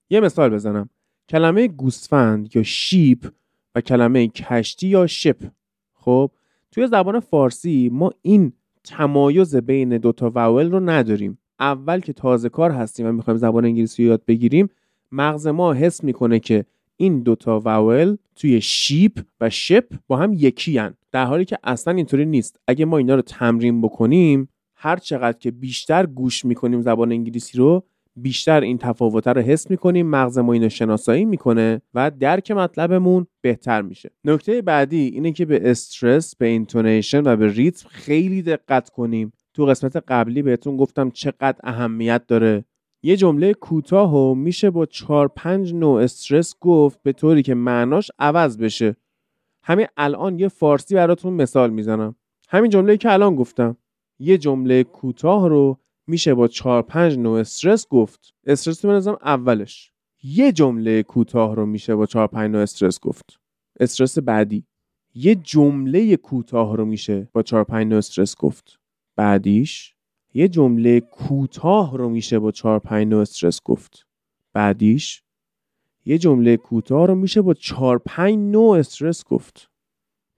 یه 0.10 0.20
مثال 0.20 0.50
بزنم. 0.50 0.90
کلمه 1.30 1.68
گوسفند 1.68 2.56
یا 2.56 2.64
شیپ 2.64 3.32
و 3.76 3.82
کلمه 3.82 4.28
کشتی 4.28 4.88
یا 4.88 5.08
شپ. 5.08 5.48
خب 5.94 6.32
توی 6.72 6.88
زبان 6.88 7.20
فارسی 7.20 7.90
ما 7.94 8.12
این 8.22 8.54
تمایز 8.84 9.56
بین 9.56 9.98
دوتا 9.98 10.30
واول 10.30 10.72
رو 10.72 10.80
نداریم. 10.80 11.38
اول 11.60 12.00
که 12.00 12.14
تازه 12.14 12.50
کار 12.50 12.72
هستیم 12.72 13.08
و 13.08 13.12
می‌خوایم 13.12 13.38
زبان 13.38 13.66
انگلیسی 13.66 14.04
رو 14.04 14.10
یاد 14.10 14.26
بگیریم 14.28 14.70
مغز 15.12 15.48
ما 15.48 15.74
حس 15.74 16.04
می‌کنه 16.04 16.40
که 16.40 16.66
این 16.98 17.20
دوتا 17.20 17.60
واول 17.60 18.18
توی 18.36 18.62
شیپ 18.62 19.20
و 19.42 19.50
شپ 19.50 19.94
با 20.08 20.18
هم 20.18 20.34
یکی 20.34 20.78
هن. 20.78 20.94
در 21.12 21.26
حالی 21.26 21.46
که 21.46 21.58
اصلا 21.64 21.94
اینطوری 21.94 22.26
نیست. 22.26 22.60
اگه 22.68 22.86
ما 22.86 22.98
اینا 22.98 23.16
رو 23.16 23.22
تمرین 23.22 23.82
بکنیم 23.82 24.50
هر 24.82 24.98
چقدر 24.98 25.38
که 25.38 25.52
بیشتر 25.52 26.06
گوش 26.06 26.46
می‌کنیم 26.46 26.82
زبان 26.82 27.12
انگلیسی 27.12 27.58
رو 27.58 27.84
بیشتر 28.16 28.62
این 28.62 28.78
تفاوت 28.78 29.28
رو 29.28 29.42
حس 29.42 29.72
می‌کنیم 29.72 30.08
مغز 30.08 30.38
ما 30.38 30.54
اینو 30.54 30.70
شناسایی 30.70 31.26
می‌کنه 31.26 31.82
و 31.94 32.12
درک 32.20 32.52
مطلبمون 32.52 33.28
بهتر 33.42 33.82
میشه. 33.82 34.12
نکته 34.26 34.62
بعدی 34.62 35.02
اینه 35.08 35.32
که 35.32 35.46
به 35.46 35.72
استرس 35.72 36.36
به 36.36 36.46
intonation 36.46 37.22
و 37.28 37.36
به 37.36 37.48
ریتم 37.48 37.90
خیلی 37.90 38.42
دقت 38.42 38.90
کنیم. 38.90 39.32
تو 39.54 39.66
قسمت 39.66 39.96
قبلی 40.08 40.42
بهتون 40.42 40.78
گفتم 40.78 41.10
چقدر 41.10 41.58
اهمیت 41.64 42.28
داره. 42.28 42.66
یه 43.04 43.18
جمله 43.18 43.54
کوتاه 43.54 44.16
و 44.16 44.36
میشه 44.36 44.70
با 44.70 44.86
چهار 44.86 45.28
پنج 45.28 45.74
نوع 45.74 46.02
استرس 46.02 46.56
گفت 46.60 47.04
به 47.04 47.14
طوری 47.14 47.44
که 47.44 47.54
معناش 47.54 48.12
عوض 48.20 48.58
بشه. 48.58 48.96
همین 49.64 49.88
الان 49.98 50.40
یه 50.40 50.48
فارسی 50.48 50.96
براتون 50.96 51.34
مثال 51.34 51.70
می‌زنم. 51.70 52.16
همین 52.50 52.72
جمله 52.72 52.98
که 52.98 53.14
الان 53.14 53.36
گفتم. 53.36 53.78
یه 54.20 54.38
جمله 54.38 54.84
کوتاه 54.84 55.50
رو 55.50 55.80
میشه 56.08 56.34
با 56.34 56.48
چهار 56.48 56.82
پنج 56.82 57.18
نوع 57.18 57.40
استرس 57.40 57.88
گفت. 57.88 58.34
استرس 58.46 58.86
رو 58.86 59.20
اولش. 59.22 59.92
یه 60.24 60.52
جمله 60.52 61.04
کوتاه 61.04 61.56
رو 61.56 61.66
میشه 61.66 61.96
با 61.96 62.06
چهار 62.06 62.28
پنج 62.28 62.52
نوع 62.52 62.62
استرس 62.62 63.00
گفت. 63.00 63.40
استرس 63.80 64.20
بعدی. 64.20 64.66
یه 65.14 65.36
جمله 65.36 66.18
کوتاه 66.18 66.78
رو 66.78 66.86
میشه 66.86 67.28
با 67.34 67.44
چهار 67.44 67.64
پنج 67.64 67.88
نوع 67.88 67.98
استرس 67.98 68.36
گفت. 68.36 68.80
بعدیش 69.16 69.96
یه 70.34 70.48
جمله 70.48 71.00
کوتاه 71.00 71.98
رو 71.98 72.10
میشه 72.10 72.40
با 72.40 72.52
چهار 72.52 72.80
پنج 72.80 73.08
نوع 73.08 73.22
استرس 73.22 73.62
گفت. 73.66 74.06
بعدیش 74.54 75.24
یه 76.06 76.18
جمله 76.18 76.58
کوتاه 76.58 77.08
رو 77.08 77.16
میشه 77.16 77.42
با 77.42 77.54
چهار 77.54 77.98
پنج 77.98 78.36
نوع 78.36 78.78
استرس 78.78 79.24
گفت. 79.24 79.70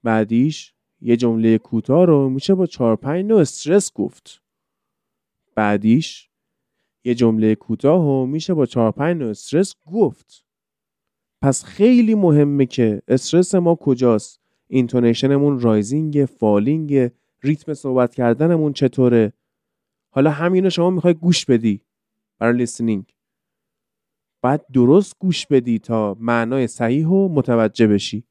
بعدیش 0.04 0.74
یه 1.02 1.18
جمله 1.18 1.58
کوتاه 1.58 2.06
رو 2.06 2.30
میشه 2.30 2.56
با 2.56 2.66
چهار 2.66 2.96
پنج 2.96 3.26
نوع 3.26 3.42
استرس 3.42 3.94
گفت. 3.94 4.42
بعدیش 5.56 6.30
یه 7.04 7.16
جمله 7.16 7.56
کوتاه 7.56 8.06
رو 8.06 8.26
میشه 8.26 8.54
با 8.54 8.66
چهار 8.66 8.92
پنج 8.92 9.18
نوع 9.18 9.30
استرس 9.30 9.76
گفت. 9.92 10.46
پس 11.42 11.64
خیلی 11.64 12.16
مهمه 12.16 12.66
که 12.66 13.02
استرس 13.08 13.56
ما 13.56 13.76
کجاست؟ 13.76 14.42
intonation 14.68 15.39
مون 15.39 15.60
rising 15.60 16.26
falling 16.26 17.12
ریتم 17.44 17.74
صحبت 17.74 18.16
کردنمون 18.16 18.74
چطوره؟ 18.74 19.34
حالا 20.14 20.32
همینو 20.32 20.70
شما 20.70 20.90
می‌خوای 20.90 21.14
گوش 21.14 21.46
بدی 21.46 21.82
برای 22.40 22.58
listening 22.58 23.14
بعد 24.42 24.66
درست 24.74 25.20
گوش 25.20 25.48
بدی 25.48 25.80
تا 25.80 26.18
معنای 26.20 26.68
صحیح 26.68 27.08
و 27.08 27.30
متوجه 27.30 27.88
بشی. 27.88 28.24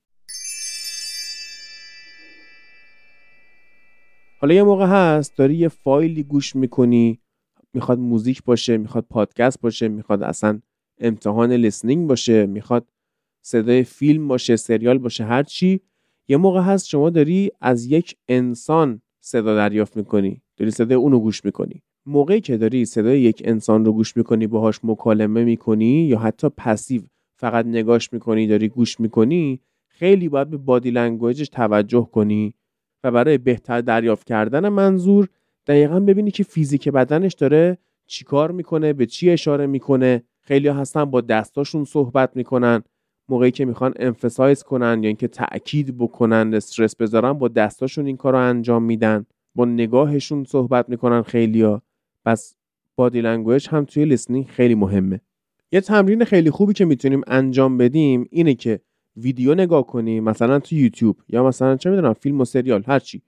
حالا 4.42 4.54
یه 4.54 4.62
موقع 4.62 4.86
هست 4.86 5.36
داری 5.36 5.54
یه 5.54 5.68
فایلی 5.68 6.22
گوش 6.22 6.56
می‌کنی 6.56 7.18
می‌خواد 7.74 7.98
موزیک 7.98 8.44
باشه 8.44 8.76
می‌خواد 8.76 9.04
پادکست 9.10 9.60
باشه 9.60 9.88
می‌خواد 9.88 10.22
اصلا 10.22 10.60
امتحان 11.00 11.52
لیسنینگ 11.52 12.08
باشه 12.08 12.46
می‌خواد 12.46 12.88
صدای 13.42 13.84
فیلم 13.84 14.28
باشه 14.28 14.56
سریال 14.56 14.98
باشه 14.98 15.24
هر 15.24 15.42
چی 15.42 15.80
یه 16.28 16.36
موقع 16.36 16.60
هست 16.60 16.86
شما 16.86 17.10
داری 17.10 17.50
از 17.60 17.86
یک 17.86 18.16
انسان 18.28 19.02
صدا 19.20 19.56
دریافت 19.56 19.96
می‌کنی 19.96 20.42
داری 20.56 20.70
صدای 20.70 20.96
اونو 20.96 21.18
گوش 21.18 21.44
می‌کنی. 21.44 21.82
موقعی 22.06 22.40
که 22.40 22.56
داری 22.56 22.84
صدای 22.84 23.20
یک 23.20 23.42
انسان 23.44 23.84
رو 23.84 23.92
گوش 23.92 24.16
می‌کنی 24.16 24.46
باهاش 24.46 24.80
مکالمه 24.84 25.44
می‌کنی 25.44 26.06
یا 26.06 26.18
حتی 26.18 26.48
پسیو 26.56 27.02
فقط 27.36 27.66
نگاش 27.66 28.12
می‌کنی 28.12 28.46
داری 28.46 28.68
گوش 28.68 29.00
می‌کنی 29.00 29.60
خیلی 29.88 30.28
باید 30.28 30.50
به 30.50 30.56
body 30.56 30.90
language 30.90 31.37
ش 31.37 31.48
توجه 31.48 32.08
کنی. 32.12 32.54
و 33.04 33.10
برای 33.10 33.38
بهتر 33.38 33.80
دریافت 33.80 34.26
کردن 34.26 34.68
منظور 34.68 35.28
دقیقا 35.66 36.00
ببینی 36.00 36.30
که 36.30 36.42
فیزیک 36.42 36.88
بدنش 36.88 37.34
داره 37.34 37.78
چیکار 38.06 38.50
می‌کنه 38.50 38.92
به 38.92 39.06
چی 39.06 39.30
اشاره 39.30 39.66
می‌کنه. 39.66 40.22
خیلی 40.40 40.68
هستن 40.68 41.04
با 41.04 41.20
دستاشون 41.20 41.84
صحبت 41.84 42.36
می‌کنن 42.36 42.82
موقعی 43.28 43.50
که 43.50 43.64
می‌خوان 43.64 43.94
emphasize 43.98 44.62
کنن 44.62 45.02
یا 45.02 45.06
اینکه 45.06 45.28
تاکید 45.28 45.98
بکنن 45.98 46.54
استرس 46.54 46.96
بذارن 46.96 47.32
با 47.32 47.48
دستاشون 47.48 48.06
این 48.06 48.16
کار 48.16 48.32
رو 48.32 48.38
انجام 48.38 48.82
میدن. 48.82 49.26
با 49.54 49.64
نگاهشون 49.64 50.44
صحبت 50.44 50.88
می‌کنن 50.88 51.22
خیلیا 51.22 51.82
پس 52.24 52.56
body 52.96 53.20
language 53.20 53.68
هم 53.68 53.84
توی 53.84 54.04
listening 54.04 54.46
خیلی 54.46 54.74
مهمه. 54.74 55.20
یه 55.72 55.80
تمرین 55.80 56.24
خیلی 56.24 56.50
خوبی 56.50 56.72
که 56.72 56.84
می‌تونیم 56.84 57.20
انجام 57.26 57.78
بدیم 57.78 58.28
اینه 58.30 58.54
که 58.54 58.80
ویدیو 59.16 59.54
نگاه 59.54 59.86
کنیم 59.86 60.24
مثلا 60.24 60.58
تو 60.58 60.74
یوتیوب 60.74 61.16
یا 61.28 61.46
مثلا 61.46 61.76
چه 61.76 61.90
می‌دونم 61.90 62.12
فیلم 62.12 62.40
و 62.40 62.44
سریال 62.44 62.82
هرچی 62.86 63.22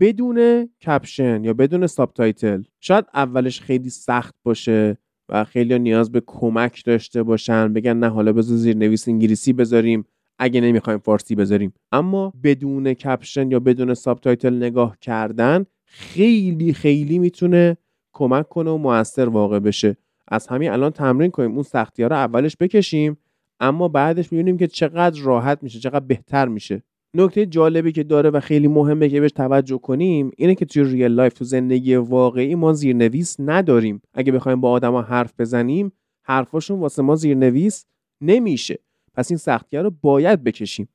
بدون 0.00 0.68
caption 0.86 1.44
یا 1.44 1.54
بدون 1.54 1.86
subtitle 1.86 2.62
شاید 2.80 3.04
اولش 3.14 3.60
خیلی 3.60 3.90
سخت 3.90 4.34
باشه 4.42 4.98
و 5.28 5.44
خیلی 5.44 5.78
نیاز 5.78 6.12
به 6.12 6.22
کمک 6.26 6.84
داشته 6.84 7.22
باشن 7.22 7.72
بگن 7.72 7.96
نه 7.96 8.08
حالا 8.08 8.32
بذار 8.32 8.56
زیر 8.56 8.76
نویس 8.76 9.08
انگلیسی 9.08 9.52
بذاریم. 9.52 10.04
اگه 10.38 10.60
نمی‌خوایم 10.60 10.98
فارسی 10.98 11.34
بذاریم. 11.34 11.72
اما 11.92 12.32
بدون 12.42 12.94
caption 12.94 13.50
یا 13.50 13.60
بدون 13.60 13.94
subtitle 13.94 14.54
نگاه 14.56 14.96
کردن 15.00 15.66
خیلی 15.84 16.72
خیلی 16.72 17.18
می‌تونه 17.18 17.76
کمک 18.12 18.48
کنه 18.48 18.70
و 18.70 18.76
موثر 18.76 19.28
واقع 19.28 19.58
بشه. 19.58 19.96
از 20.28 20.46
همین 20.46 20.70
الان 20.70 20.90
تمرین 20.90 21.30
کنیم. 21.30 21.52
اون 21.52 21.62
سختی 21.62 22.02
ها 22.02 22.08
رو 22.08 22.16
اولش 22.16 22.56
بکشیم. 22.60 23.16
اما 23.60 23.88
بعدش 23.88 24.32
می‌بینیم 24.32 24.56
که 24.56 24.66
چقدر 24.66 25.20
راحت 25.22 25.62
میشه 25.62 25.78
چقدر 25.78 26.04
بهتر 26.04 26.48
میشه. 26.48 26.82
نکته 27.14 27.46
جالبی 27.46 27.92
که 27.92 28.02
داره 28.02 28.30
و 28.30 28.40
خیلی 28.40 28.68
مهمه 28.68 29.08
که 29.08 29.20
بهش 29.20 29.32
توجه 29.32 29.78
کنیم 29.78 30.30
اینه 30.36 30.54
که 30.54 30.64
توی 30.64 30.84
real 30.84 31.12
life 31.12 31.32
تو 31.32 31.44
زندگی 31.44 31.94
واقعی 31.94 32.54
ما 32.54 32.72
زیرنویس 32.72 33.36
نداریم. 33.38 34.02
اگه 34.14 34.32
بخوایم 34.32 34.60
با 34.60 34.70
آدما 34.70 35.02
حرف 35.02 35.32
بزنیم 35.38 35.92
حرفاشون 36.22 36.80
واسه 36.80 37.02
ما 37.02 37.16
زیرنویس 37.16 37.86
نمیشه. 38.20 38.78
پس 39.14 39.30
این 39.30 39.38
سختی 39.38 39.76
رو 39.76 39.92
باید 40.02 40.44
بکشیم. 40.44 40.88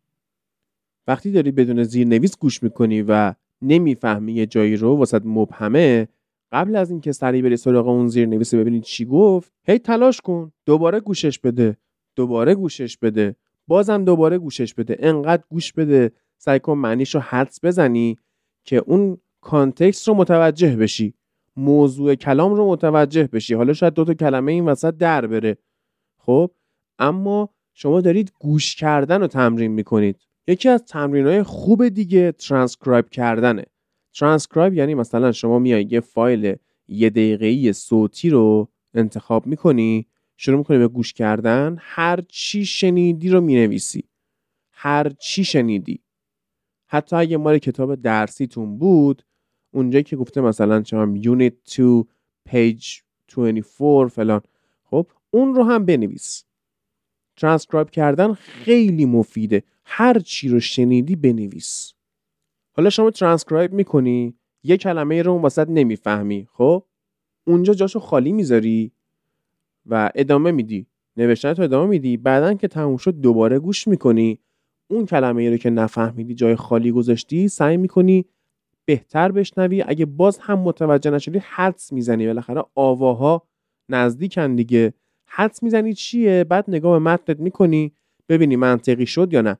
وقتی 1.07 1.31
داری 1.31 1.51
بدون 1.51 1.83
زیرنویس 1.83 2.37
گوش 2.37 2.63
می‌کنی 2.63 3.01
و 3.01 3.33
نمی‌فهمی 3.61 4.33
یه 4.33 4.45
جایی 4.45 4.75
رو 4.75 4.95
واسه 4.95 5.19
مبهمه 5.25 6.07
قبل 6.51 6.75
از 6.75 6.91
اینکه 6.91 7.11
سریع 7.11 7.41
بری 7.41 7.57
سراغ 7.57 7.87
اون 7.87 8.07
زیرنویس 8.07 8.53
ببینید 8.53 8.83
چی 8.83 9.05
گفت 9.05 9.51
هی 9.67 9.79
تلاش 9.79 10.21
کن 10.21 10.51
دوباره 10.65 10.99
گوشش 10.99 11.39
بده. 11.39 11.77
دوباره 12.15 12.55
گوشش 12.55 12.97
بده. 12.97 13.35
بازم 13.67 14.03
دوباره 14.03 14.37
گوشش 14.37 14.73
بده. 14.73 14.95
انقدر 14.99 15.43
گوش 15.49 15.73
بده. 15.73 16.11
سعی 16.37 16.59
کن 16.59 16.73
معنیش 16.73 17.15
رو 17.15 17.21
حدس 17.21 17.59
بزنی 17.63 18.17
که 18.63 18.77
اون 18.77 19.17
کانتکست 19.41 20.07
رو 20.07 20.13
متوجه 20.13 20.75
بشی. 20.75 21.13
موضوع 21.55 22.15
کلام 22.15 22.53
رو 22.53 22.71
متوجه 22.71 23.27
بشی. 23.27 23.53
حالا 23.53 23.73
شاید 23.73 23.93
دو 23.93 24.05
تا 24.05 24.13
کلمه 24.13 24.51
این 24.51 24.65
وسط 24.65 24.97
در 24.97 25.27
بره. 25.27 25.57
خب؟ 26.17 26.51
اما 26.99 27.49
شما 27.73 28.01
دارید 28.01 28.33
گوش 28.39 28.75
کردن 28.75 29.21
رو 29.21 29.27
تمرین 29.27 29.71
می‌کنید. 29.71 30.15
یکی 30.47 30.69
از 30.69 30.85
تمرین 30.85 31.27
های 31.27 31.43
خوب 31.43 31.87
دیگه 31.87 32.31
ترانسکرایب 32.31 33.09
کردنه. 33.09 33.65
ترانسکرایب 34.13 34.73
یعنی 34.73 34.95
مثلا 34.95 35.31
شما 35.31 35.59
میای 35.59 35.87
یه 35.89 35.99
فایل 35.99 36.55
یه 36.87 37.09
دقیقه‌ای 37.09 37.73
صوتی 37.73 38.29
رو 38.29 38.67
انتخاب 38.93 39.47
می‌کنی 39.47 40.07
شروع 40.43 40.57
می‌کنی 40.57 40.77
به 40.77 40.87
گوش 40.87 41.13
کردن 41.13 41.77
هر 41.79 42.19
چی 42.21 42.65
شنیدی 42.65 43.29
رو 43.29 43.41
می‌نویسی. 43.41 44.03
هر 44.71 45.09
چی 45.09 45.43
شنیدی. 45.43 46.03
حتی 46.87 47.15
اگه 47.15 47.37
مال 47.37 47.57
کتاب 47.57 47.95
درسیتون 47.95 48.77
بود 48.77 49.23
اونجایی 49.73 50.03
که 50.03 50.15
گفته 50.15 50.41
مثلا 50.41 50.81
چم 50.81 51.15
unit 51.15 51.53
2 51.77 52.07
page 52.45 52.99
24 53.27 54.07
فلان 54.07 54.41
خب 54.83 55.07
اون 55.31 55.55
رو 55.55 55.63
هم 55.63 55.85
بنویس. 55.85 56.43
ترانسکرایب 57.37 57.89
کردن 57.89 58.33
خیلی 58.33 59.05
مفیده. 59.05 59.63
هر 59.85 60.19
چی 60.19 60.49
رو 60.49 60.59
شنیدی 60.59 61.15
بنویس. 61.15 61.93
حالا 62.73 62.89
شما 62.89 63.11
ترانسکرایب 63.11 63.73
می‌کنی 63.73 64.35
یه 64.63 64.77
کلمه 64.77 65.21
رو 65.21 65.31
اون 65.31 65.41
وسط 65.41 65.67
نمی‌فهمی 65.69 66.47
خب؟ 66.53 66.83
اونجا 67.47 67.73
جاشو 67.73 67.99
خالی 67.99 68.31
می‌ذاری. 68.31 68.91
و 69.91 70.11
ادامه 70.15 70.51
میدی. 70.51 70.87
نوشتن 71.17 71.53
تو 71.53 71.61
ادامه 71.61 71.89
میدی. 71.89 72.17
بعدا 72.17 72.53
که 72.53 72.67
تموم 72.67 72.97
شد 72.97 73.19
دوباره 73.19 73.59
گوش 73.59 73.87
می‌کنی. 73.87 74.39
اون 74.89 75.05
کلمه 75.05 75.49
رو 75.49 75.57
که 75.57 75.69
نفهمیدی 75.69 76.35
جای 76.35 76.55
خالی 76.55 76.91
گذاشتی 76.91 77.47
سعی 77.47 77.77
می‌کنی 77.77 78.25
بهتر 78.85 79.31
بشنوی. 79.31 79.83
اگه 79.87 80.05
باز 80.05 80.37
هم 80.37 80.59
متوجه 80.59 81.11
نشدی 81.11 81.39
حدس 81.39 81.93
می‌زنی. 81.93 82.27
بالاخره 82.27 82.63
آواها 82.75 83.47
نزدیکن 83.89 84.55
دیگه. 84.55 84.93
حدس 85.25 85.63
می‌زنی 85.63 85.93
چیه؟ 85.93 86.43
بعد 86.43 86.65
نگاه 86.67 86.99
به 86.99 86.99
متنت 86.99 87.39
می‌کنی. 87.39 87.93
ببینی 88.29 88.55
منطقی 88.55 89.05
شد 89.05 89.33
یا 89.33 89.41
نه. 89.41 89.57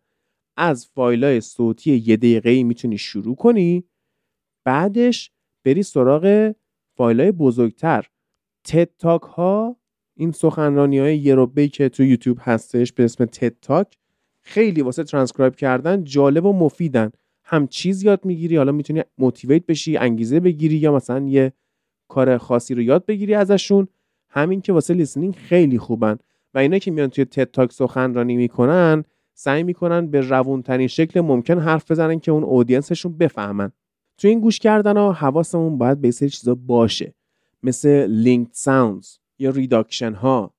از 0.58 0.88
فایلای 0.88 1.42
صوتی 1.42 2.04
یه 2.06 2.18
دقیقه 2.18 2.64
می‌تونی 2.64 2.98
شروع 2.98 3.36
کنی. 3.36 3.84
بعدش 4.66 5.32
بری 5.66 5.84
سراغ 5.84 6.54
فایلای 6.98 7.32
بزرگتر. 7.32 8.08
TED 8.64 8.90
Talk 9.00 9.22
ها 9.22 9.78
این 10.22 10.32
سخنرانی 10.32 11.00
های 11.00 11.18
یه 11.18 11.68
که 11.68 11.90
تو 11.90 12.04
یوتیوب 12.04 12.38
هستش 12.42 12.94
به 12.94 13.04
اسم 13.04 13.26
TED 13.26 13.54
Talk 13.62 13.98
خیلی 14.42 14.82
واسه 14.82 15.04
ترانسکرایب 15.04 15.56
کردن 15.56 16.04
جالب 16.04 16.46
و 16.46 16.54
مفیدن. 16.54 17.12
هم 17.44 17.68
چیز 17.68 18.04
یاد 18.04 18.26
می‌گیری 18.26 18.58
حالا 18.58 18.72
می‌تونی 18.72 19.02
motivate 19.18 19.66
بشی 19.66 19.98
انگیزه 19.98 20.40
بگیری 20.40 20.76
یا 20.76 20.96
مثلا 20.96 21.28
یه 21.28 21.54
کار 22.08 22.38
خاصی 22.38 22.76
رو 22.76 22.82
یاد 22.82 23.06
بگیری 23.06 23.34
ازشون. 23.34 23.88
همین 24.30 24.62
که 24.62 24.74
واسه 24.74 24.94
listening 24.94 25.36
خیلی 25.36 25.78
خوبن 25.78 26.18
و 26.54 26.58
اینا 26.58 26.78
که 26.78 26.92
میان 26.92 27.10
توی 27.10 27.26
TED 27.26 27.52
Talk 27.52 27.72
سخنرانی 27.72 28.36
می‌کنن 28.36 29.04
سعی 29.34 29.64
می‌کنن 29.64 30.08
به 30.08 30.22
روونترین 30.22 30.88
شکل 30.88 31.22
ممکن 31.22 31.60
حرف 31.60 31.92
بزنن 31.92 32.20
که 32.20 32.32
اون 32.32 32.44
audience 32.44 32.93
شون 32.93 33.18
بفهمن. 33.18 33.72
تو 34.18 34.28
این 34.28 34.40
گوش 34.40 34.60
کردن 34.60 34.98
ها 34.98 35.12
حواسمون 35.12 35.78
باید 35.78 36.02
به 36.02 36.12
سری 36.12 36.30
چیزا 36.30 36.56
باشه. 36.56 37.14
مثل 37.64 38.08
link 38.08 38.48
sounds 38.52 39.21
یا 39.42 39.50
reduction 39.50 40.14
ها. 40.14 40.54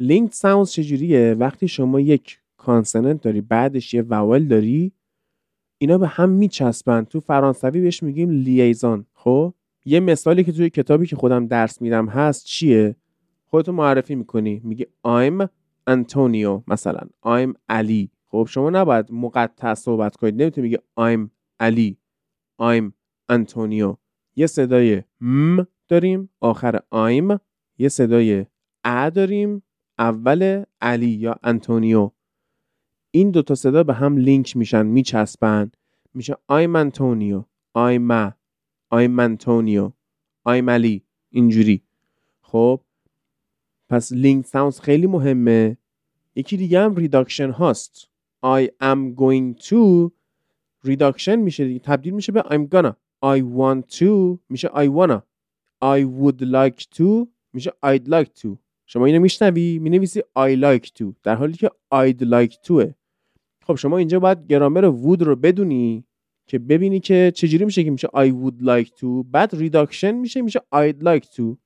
link 0.00 0.34
sounds 0.34 0.70
چجوریه؟ 0.70 1.36
وقتی 1.38 1.68
شما 1.68 2.00
یک 2.00 2.40
consonant 2.56 3.20
داری 3.20 3.40
بعدش 3.40 3.94
یه 3.94 4.02
vowel 4.02 4.44
داری 4.44 4.92
اینا 5.78 5.98
به 5.98 6.06
هم 6.08 6.28
میچسبن. 6.28 7.04
تو 7.04 7.20
فرانسوی 7.20 7.80
بهش 7.80 8.02
میگیم 8.02 8.30
liaison 8.30 9.06
خب؟ 9.14 9.54
یه 9.84 10.00
مثالی 10.00 10.44
که 10.44 10.52
توی 10.52 10.70
کتابی 10.70 11.06
که 11.06 11.16
خودم 11.16 11.46
درس 11.46 11.82
میدم 11.82 12.08
هست 12.08 12.44
چیه؟ 12.44 12.96
خودتو 13.46 13.72
معرفی 13.72 14.14
می‌کنی. 14.14 14.60
میگی 14.64 14.86
I'm 15.06 15.48
انتونیو 15.86 16.62
مثلا. 16.68 17.00
I'm 17.24 17.54
علی 17.68 18.10
خب 18.28 18.46
شما 18.50 18.70
نباید 18.70 19.12
مقطع 19.12 19.74
صحبت 19.74 20.16
کنید. 20.16 20.42
نمی‌تونی 20.42 20.68
میگی 20.68 20.78
I'm 21.00 21.30
علی 21.60 21.96
I'm 22.62 22.92
انتونیو 23.28 23.96
یه 24.36 24.46
صدای 24.46 25.02
م 25.20 25.62
داریم. 25.88 26.30
آخر 26.40 26.78
I'm 26.78 27.38
یه 27.78 27.88
صدای 27.88 28.46
ا 28.84 29.10
داریم 29.10 29.62
اول 29.98 30.64
علی 30.80 31.10
یا 31.10 31.36
انتونیو. 31.42 32.10
این 33.10 33.30
دوتا 33.30 33.54
صدا 33.54 33.82
به 33.84 33.94
هم 33.94 34.16
لینک 34.16 34.56
میشن 34.56 34.86
میچسبن. 34.86 35.70
میشه 36.14 36.34
I'm 36.34 36.76
انتونیو 36.76 37.44
I'm 37.78 38.32
I'm 38.94 39.20
انتونیو 39.20 39.92
I'm 40.48 40.68
علی 40.68 41.02
اینجوری. 41.30 41.82
خب 42.42 42.80
پس 43.88 44.12
link 44.12 44.46
sounds 44.46 44.80
خیلی 44.80 45.06
مهمه. 45.06 45.76
یکی 46.34 46.56
دیگه 46.56 46.80
هم 46.80 46.94
reduction 46.94 47.50
هاست. 47.50 48.10
I 48.44 48.68
am 48.82 49.14
going 49.16 49.66
to 49.68 50.10
reduction 50.84 51.36
میشه 51.36 51.64
دیگه 51.64 51.78
تبدیل 51.78 52.14
میشه 52.14 52.32
به 52.32 52.40
I'm 52.42 52.68
gonna 52.74 52.92
I 53.24 53.42
want 53.42 53.98
to 53.98 54.38
میشه 54.48 54.68
I 54.68 54.88
wanna 54.88 55.20
I 55.82 56.04
would 56.04 56.40
like 56.40 56.98
to 56.98 57.35
میشه 57.56 57.70
I'd 57.86 58.08
like 58.08 58.42
to. 58.42 58.48
شما 58.86 59.06
اینو 59.06 59.20
میشنوی؟ 59.20 59.78
می‌نویسی 59.78 60.20
I 60.20 60.56
like 60.56 60.86
to. 60.98 61.04
در 61.22 61.34
حالی 61.34 61.52
که 61.52 61.70
I'd 61.94 62.22
like 62.22 62.68
to 62.68 62.92
خب 63.66 63.74
شما 63.74 63.98
اینجا 63.98 64.20
باید 64.20 64.46
گرامر 64.46 64.92
would 65.02 65.22
رو 65.22 65.36
بدونی 65.36 66.04
که 66.46 66.58
ببینی 66.58 67.00
که 67.00 67.32
چجوری 67.34 67.64
میشه 67.64 67.84
که 67.84 67.90
میشه 67.90 68.08
I 68.08 68.30
would 68.30 68.64
like 68.64 68.88
to. 68.88 69.24
بعد 69.30 69.54
reduction 69.54 70.12
میشه 70.12 70.42
میشه 70.42 70.60
I'd 70.74 71.02
like 71.02 71.24
to. 71.36 71.56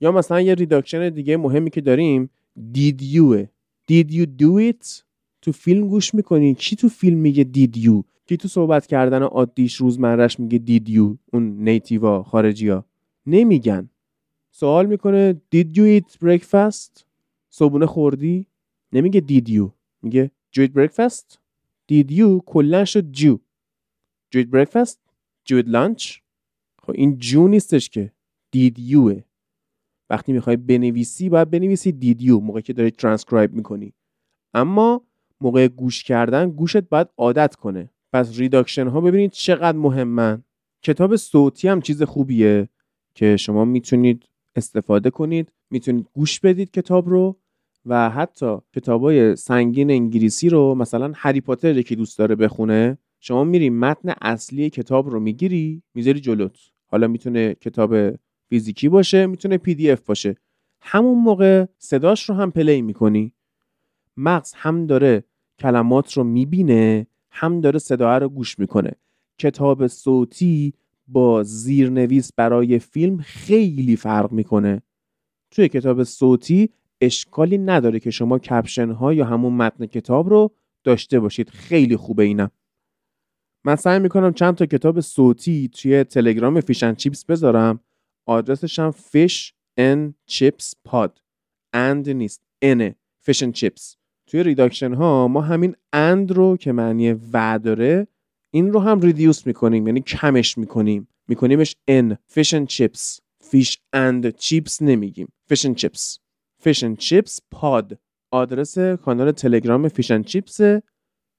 یا 0.00 0.12
مثلا 0.12 0.40
یه 0.40 0.54
reduction 0.54 1.08
دیگه 1.08 1.36
مهمی 1.36 1.70
که 1.70 1.80
داریم 1.80 2.30
did 2.74 3.02
you 3.02 3.46
did 3.90 4.10
you 4.10 4.26
do 4.42 4.72
it? 4.72 5.02
تو 5.42 5.52
فیلم 5.52 5.88
گوش 5.88 6.14
می‌کنی. 6.14 6.54
کی 6.54 6.76
تو 6.76 6.88
فیلم 6.88 7.18
میگه 7.18 7.44
did 7.54 7.76
you 7.76 8.02
کی 8.26 8.36
تو 8.36 8.48
صحبت 8.48 8.86
کردن 8.86 9.22
عادیش 9.22 9.76
روزمرش 9.76 10.40
میگه 10.40 10.58
did 10.66 10.88
you 10.90 11.16
اون 11.32 11.64
native 11.64 12.14
ا 12.14 12.22
خارجی 12.22 12.68
ها 12.68 12.84
نمیگن. 13.26 13.90
سوال 14.50 14.86
می‌کنه 14.86 15.40
did 15.54 15.66
you 15.76 16.00
eat 16.00 16.26
breakfast? 16.26 17.02
صبونه 17.50 17.86
خوردی؟ 17.86 18.46
نمیگه 18.92 19.20
did 19.28 19.48
you. 19.48 19.70
میگه 20.02 20.30
did 20.52 20.58
you 20.58 20.68
eat 20.68 20.72
breakfast? 20.72 21.36
Did 21.92 22.10
you 22.10 22.42
کلا 22.46 22.84
شد 22.84 23.10
جو 23.10 23.38
did 24.34 24.36
you 24.36 24.44
eat 24.44 24.50
breakfast? 24.50 24.96
Did 25.48 25.52
you 25.52 25.68
lunch? 25.68 26.20
خب 26.82 26.92
این 26.94 27.18
جو 27.18 27.48
نیستش 27.48 27.88
که 27.90 28.12
did 28.56 28.78
you 28.78 29.20
وقتی 30.10 30.32
می‌خوای 30.32 30.56
بنویسی 30.56 31.28
باید 31.28 31.50
بنویسی 31.50 31.98
did 32.02 32.22
you 32.22 32.30
موقعی 32.30 32.62
که 32.62 32.72
داری 32.72 32.90
ترانسکرایب 32.90 33.52
می‌کنی. 33.54 33.92
اما 34.54 35.02
موقع 35.40 35.68
گوش 35.68 36.04
کردن 36.04 36.50
گوشت 36.50 36.80
باید 36.80 37.08
عادت 37.16 37.56
کنه. 37.56 37.90
پس 38.12 38.38
reduction 38.38 38.86
ها 38.86 39.00
ببینید 39.00 39.30
چقدر 39.30 39.78
مهمن. 39.78 40.42
کتاب 40.82 41.16
صوتی 41.16 41.68
هم 41.68 41.80
چیز 41.80 42.02
خوبیه 42.02 42.68
که 43.14 43.36
شما 43.36 43.64
می‌تونید 43.64 44.24
استفاده 44.56 45.10
کنید. 45.10 45.52
می‌تونید 45.70 46.06
گوش 46.12 46.40
بدید 46.40 46.70
کتاب 46.70 47.08
رو 47.08 47.36
و 47.86 48.10
حتی 48.10 48.56
کتابای 48.74 49.36
سنگین 49.36 49.90
انگلیسی 49.90 50.48
رو 50.48 50.74
مثلا 50.74 51.12
هری 51.14 51.40
پاتر 51.40 51.82
که 51.82 51.96
دوست 51.96 52.18
داره 52.18 52.34
بخونه. 52.34 52.98
شما 53.20 53.44
میری 53.44 53.70
متن 53.70 54.14
اصلی 54.22 54.70
کتاب 54.70 55.10
رو 55.10 55.20
می‌گیری 55.20 55.82
می‌ذاری 55.94 56.20
جلوت. 56.20 56.58
حالا 56.86 57.08
می‌تونه 57.08 57.54
کتاب 57.54 57.94
فیزیکی 58.48 58.88
باشه 58.88 59.26
می‌تونه 59.26 59.58
PDF 59.58 60.00
باشه. 60.00 60.36
همون 60.80 61.18
موقع 61.18 61.66
صداش 61.78 62.28
رو 62.28 62.34
هم 62.34 62.50
play 62.50 62.82
می‌کنی. 62.82 63.32
مغز 64.16 64.52
هم 64.56 64.86
داره 64.86 65.24
کلمات 65.58 66.12
رو 66.12 66.24
می‌بینه 66.24 67.06
هم 67.30 67.60
داره 67.60 67.78
صدا 67.78 68.18
رو 68.18 68.28
گوش 68.28 68.58
می‌کنه. 68.58 68.92
کتاب 69.38 69.86
صوتی 69.86 70.74
با 71.12 71.42
زیرنویس 71.42 72.32
برای 72.36 72.78
فیلم 72.78 73.18
خیلی 73.18 73.96
فرق 73.96 74.32
می‌کنه. 74.32 74.82
توی 75.50 75.68
کتاب 75.68 76.04
صوتی 76.04 76.70
اشکالی 77.00 77.58
نداره 77.58 78.00
که 78.00 78.10
شما 78.10 78.38
caption 78.38 78.90
ها 78.90 79.14
یا 79.14 79.24
همون 79.24 79.52
متن 79.52 79.86
کتاب 79.86 80.28
رو 80.28 80.54
داشته 80.84 81.20
باشید. 81.20 81.50
خیلی 81.50 81.96
خوبه 81.96 82.22
اینم 82.22 82.50
من 83.64 83.76
سعی 83.76 83.98
می‌کنم 83.98 84.32
چند 84.32 84.54
تا 84.54 84.66
کتاب 84.66 85.00
صوتی 85.00 85.68
توی 85.68 86.04
تلگرام 86.04 86.60
fish 86.60 86.79
and 86.79 86.94
chips 86.94 87.24
بذارم. 87.24 87.80
آدرسش 88.26 88.78
هم 88.78 88.90
fish 88.90 89.52
and 89.80 90.32
chips 90.34 90.72
pod 90.88 91.10
and 91.76 92.08
نیست 92.08 92.42
fish 93.26 93.38
and 93.38 93.52
chips 93.60 93.96
توی 94.26 94.42
reduction 94.42 94.94
ها 94.94 95.28
ما 95.28 95.40
همین 95.40 95.76
and 95.92 96.32
رو 96.32 96.56
که 96.56 96.72
معنی 96.72 97.12
و 97.12 97.58
داره 97.58 98.06
این 98.50 98.72
رو 98.72 98.80
هم 98.80 99.00
reduce 99.00 99.46
می‌کنیم 99.46 99.86
یعنی 99.86 100.00
کمش 100.00 100.58
می‌کنیم. 100.58 101.08
میکنیمش 101.28 101.76
'n 101.88 102.18
fish 102.32 102.48
and 102.48 102.66
chips. 102.66 103.20
Fish 103.50 103.76
and 103.96 104.30
chips 104.38 104.82
نمیگیم. 104.82 105.32
Fish 105.52 105.60
and 105.60 105.74
chips. 105.74 106.18
Fish 106.64 106.78
and 106.78 106.96
chips 106.96 107.38
pod 107.50 107.98
آدرس 108.30 108.78
کانال 108.78 109.32
تلگرام 109.32 109.88
fish 109.88 110.06
and 110.06 110.30
chips. 110.30 110.80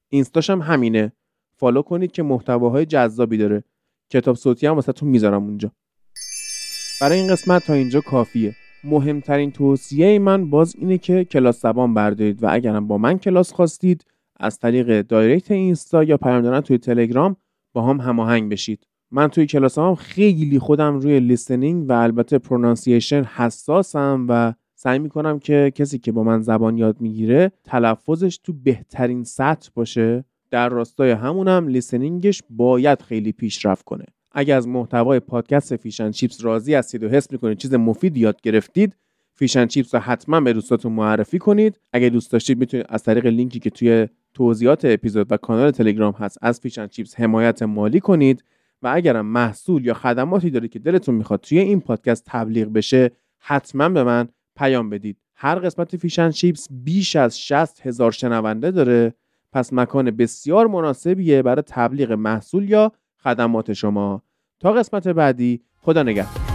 اینستاش 0.10 0.50
هم 0.50 0.62
همینه. 0.62 1.12
فالو 1.56 1.82
کنید 1.82 2.12
که 2.12 2.24
محتواهای 2.24 2.86
جذابی 2.86 3.38
داره. 3.38 3.64
کتاب 4.10 4.36
صوتی 4.36 4.68
هم 4.68 4.76
واسه 4.76 4.94
می‌ذارم 5.02 5.44
اونجا. 5.44 5.72
برای 7.02 7.20
این 7.20 7.32
قسمت 7.32 7.66
تا 7.66 7.74
اینجا 7.74 8.02
کافیه. 8.02 8.56
مهمترین 8.84 9.52
توصیه 9.52 10.20
من 10.20 10.50
باز 10.50 10.76
اینه 10.76 10.98
که 10.98 11.26
کلاس 11.26 11.62
زبان 11.62 11.94
بردارید 11.94 12.44
و 12.44 12.48
اگرم 12.52 12.88
با 12.88 12.98
من 12.98 13.20
کلاس 13.20 13.54
خواستید 13.54 14.06
از 14.42 14.60
طریق 14.60 15.02
direct 15.02 15.52
اینستا 15.52 16.04
یا 16.04 16.18
پیام 16.18 16.42
دادن 16.42 16.62
توی 16.62 16.78
تلگرام 16.78 17.36
با 17.74 17.82
هم 17.82 18.00
هماهنگ 18.00 18.52
بشید. 18.52 18.88
من 19.12 19.28
توی 19.28 19.46
کلاس 19.46 19.78
هم 19.78 19.96
خیلی 19.96 20.60
خودم 20.60 21.00
روی 21.00 21.20
listening 21.20 21.90
و 21.90 21.92
البته 21.92 22.38
pronunciation 22.38 23.24
حساسم 23.24 24.26
و 24.30 24.54
سعی 24.76 25.00
می‌کنم 25.00 25.40
که 25.40 25.72
کسی 25.76 26.00
که 26.00 26.12
با 26.12 26.24
من 26.24 26.42
زبان 26.42 26.78
یاد 26.78 27.02
می‌گیره 27.02 27.52
تلفظش 27.64 28.38
تو 28.38 28.54
بهترین 28.54 29.24
سطح 29.24 29.70
باشه. 29.74 30.26
در 30.52 30.70
راستای 30.70 31.12
همونم 31.12 31.68
listening 31.68 32.30
ش 32.30 32.44
باید 32.50 33.02
خیلی 33.02 33.32
پیشرفت 33.32 33.86
کنه. 33.86 34.06
اگر 34.32 34.58
از 34.58 34.68
محتوای 34.68 35.20
پادکست 35.20 35.76
fish 35.76 35.96
and 35.96 36.12
chips 36.12 36.44
راضی 36.46 36.74
هستید 36.74 37.04
و 37.04 37.10
حس 37.10 37.32
می‌کنید 37.32 37.58
چیز 37.58 37.74
مفید 37.74 38.18
یاد 38.18 38.42
گرفتید 38.42 38.96
fish 39.34 39.53
and 39.53 39.68
chips 39.68 39.96
رو 39.96 40.02
حتما 40.02 40.42
به 40.42 40.54
دوستاتون 40.54 40.92
معرفی 40.92 41.40
کنید. 41.40 41.80
اگر 41.94 42.10
دوست 42.10 42.32
داشتید 42.32 42.58
می‌تونید 42.58 42.86
از 42.90 43.04
طریق 43.04 43.26
لینکی 43.26 43.60
که 43.60 43.70
توی 43.70 44.08
توضیحات 44.34 44.86
اپیزود 44.86 45.32
و 45.32 45.38
کانال 45.38 45.72
تلگرام 45.72 46.14
هست. 46.14 46.38
از 46.42 46.60
fish 46.60 46.76
and 46.76 46.88
chips 46.88 47.20
حمایت 47.20 47.62
مالی 47.62 48.00
کنید 48.00 48.44
و 48.82 48.92
اگرم 48.94 49.26
محصول 49.26 49.86
یا 49.86 49.94
خدماتی 49.94 50.50
دارید 50.50 50.72
که 50.72 50.80
دلتون 50.80 51.16
می‌خواد 51.16 51.40
توی 51.40 51.60
این 51.60 51.82
پادکست 51.82 52.24
تبلیغ 52.28 52.68
بشه 52.68 53.12
حتما 53.40 53.90
به 53.90 54.04
من 54.04 54.28
پیام 54.56 54.90
بدید. 54.90 55.18
هر 55.36 55.56
قسمت 55.56 55.98
fish 55.98 56.16
and 56.16 56.30
chips 56.30 56.68
بیش 56.72 57.16
از 57.16 57.40
60 57.40 57.86
هزار 57.86 58.12
شنونده 58.12 58.72
داره. 58.72 59.14
پس 59.54 59.74
مکان 59.74 60.12
بسیار 60.12 60.68
مناسبیه 60.68 61.42
برای 61.42 61.64
تبلیغ 61.68 62.12
محصول 62.12 62.70
یا 62.70 62.92
خدمات 63.24 63.74
شما. 63.74 64.24
تا 64.60 64.72
قسمت 64.74 65.08
بعدی 65.08 65.62
خدا 65.78 66.04
نگهدار. 66.04 66.51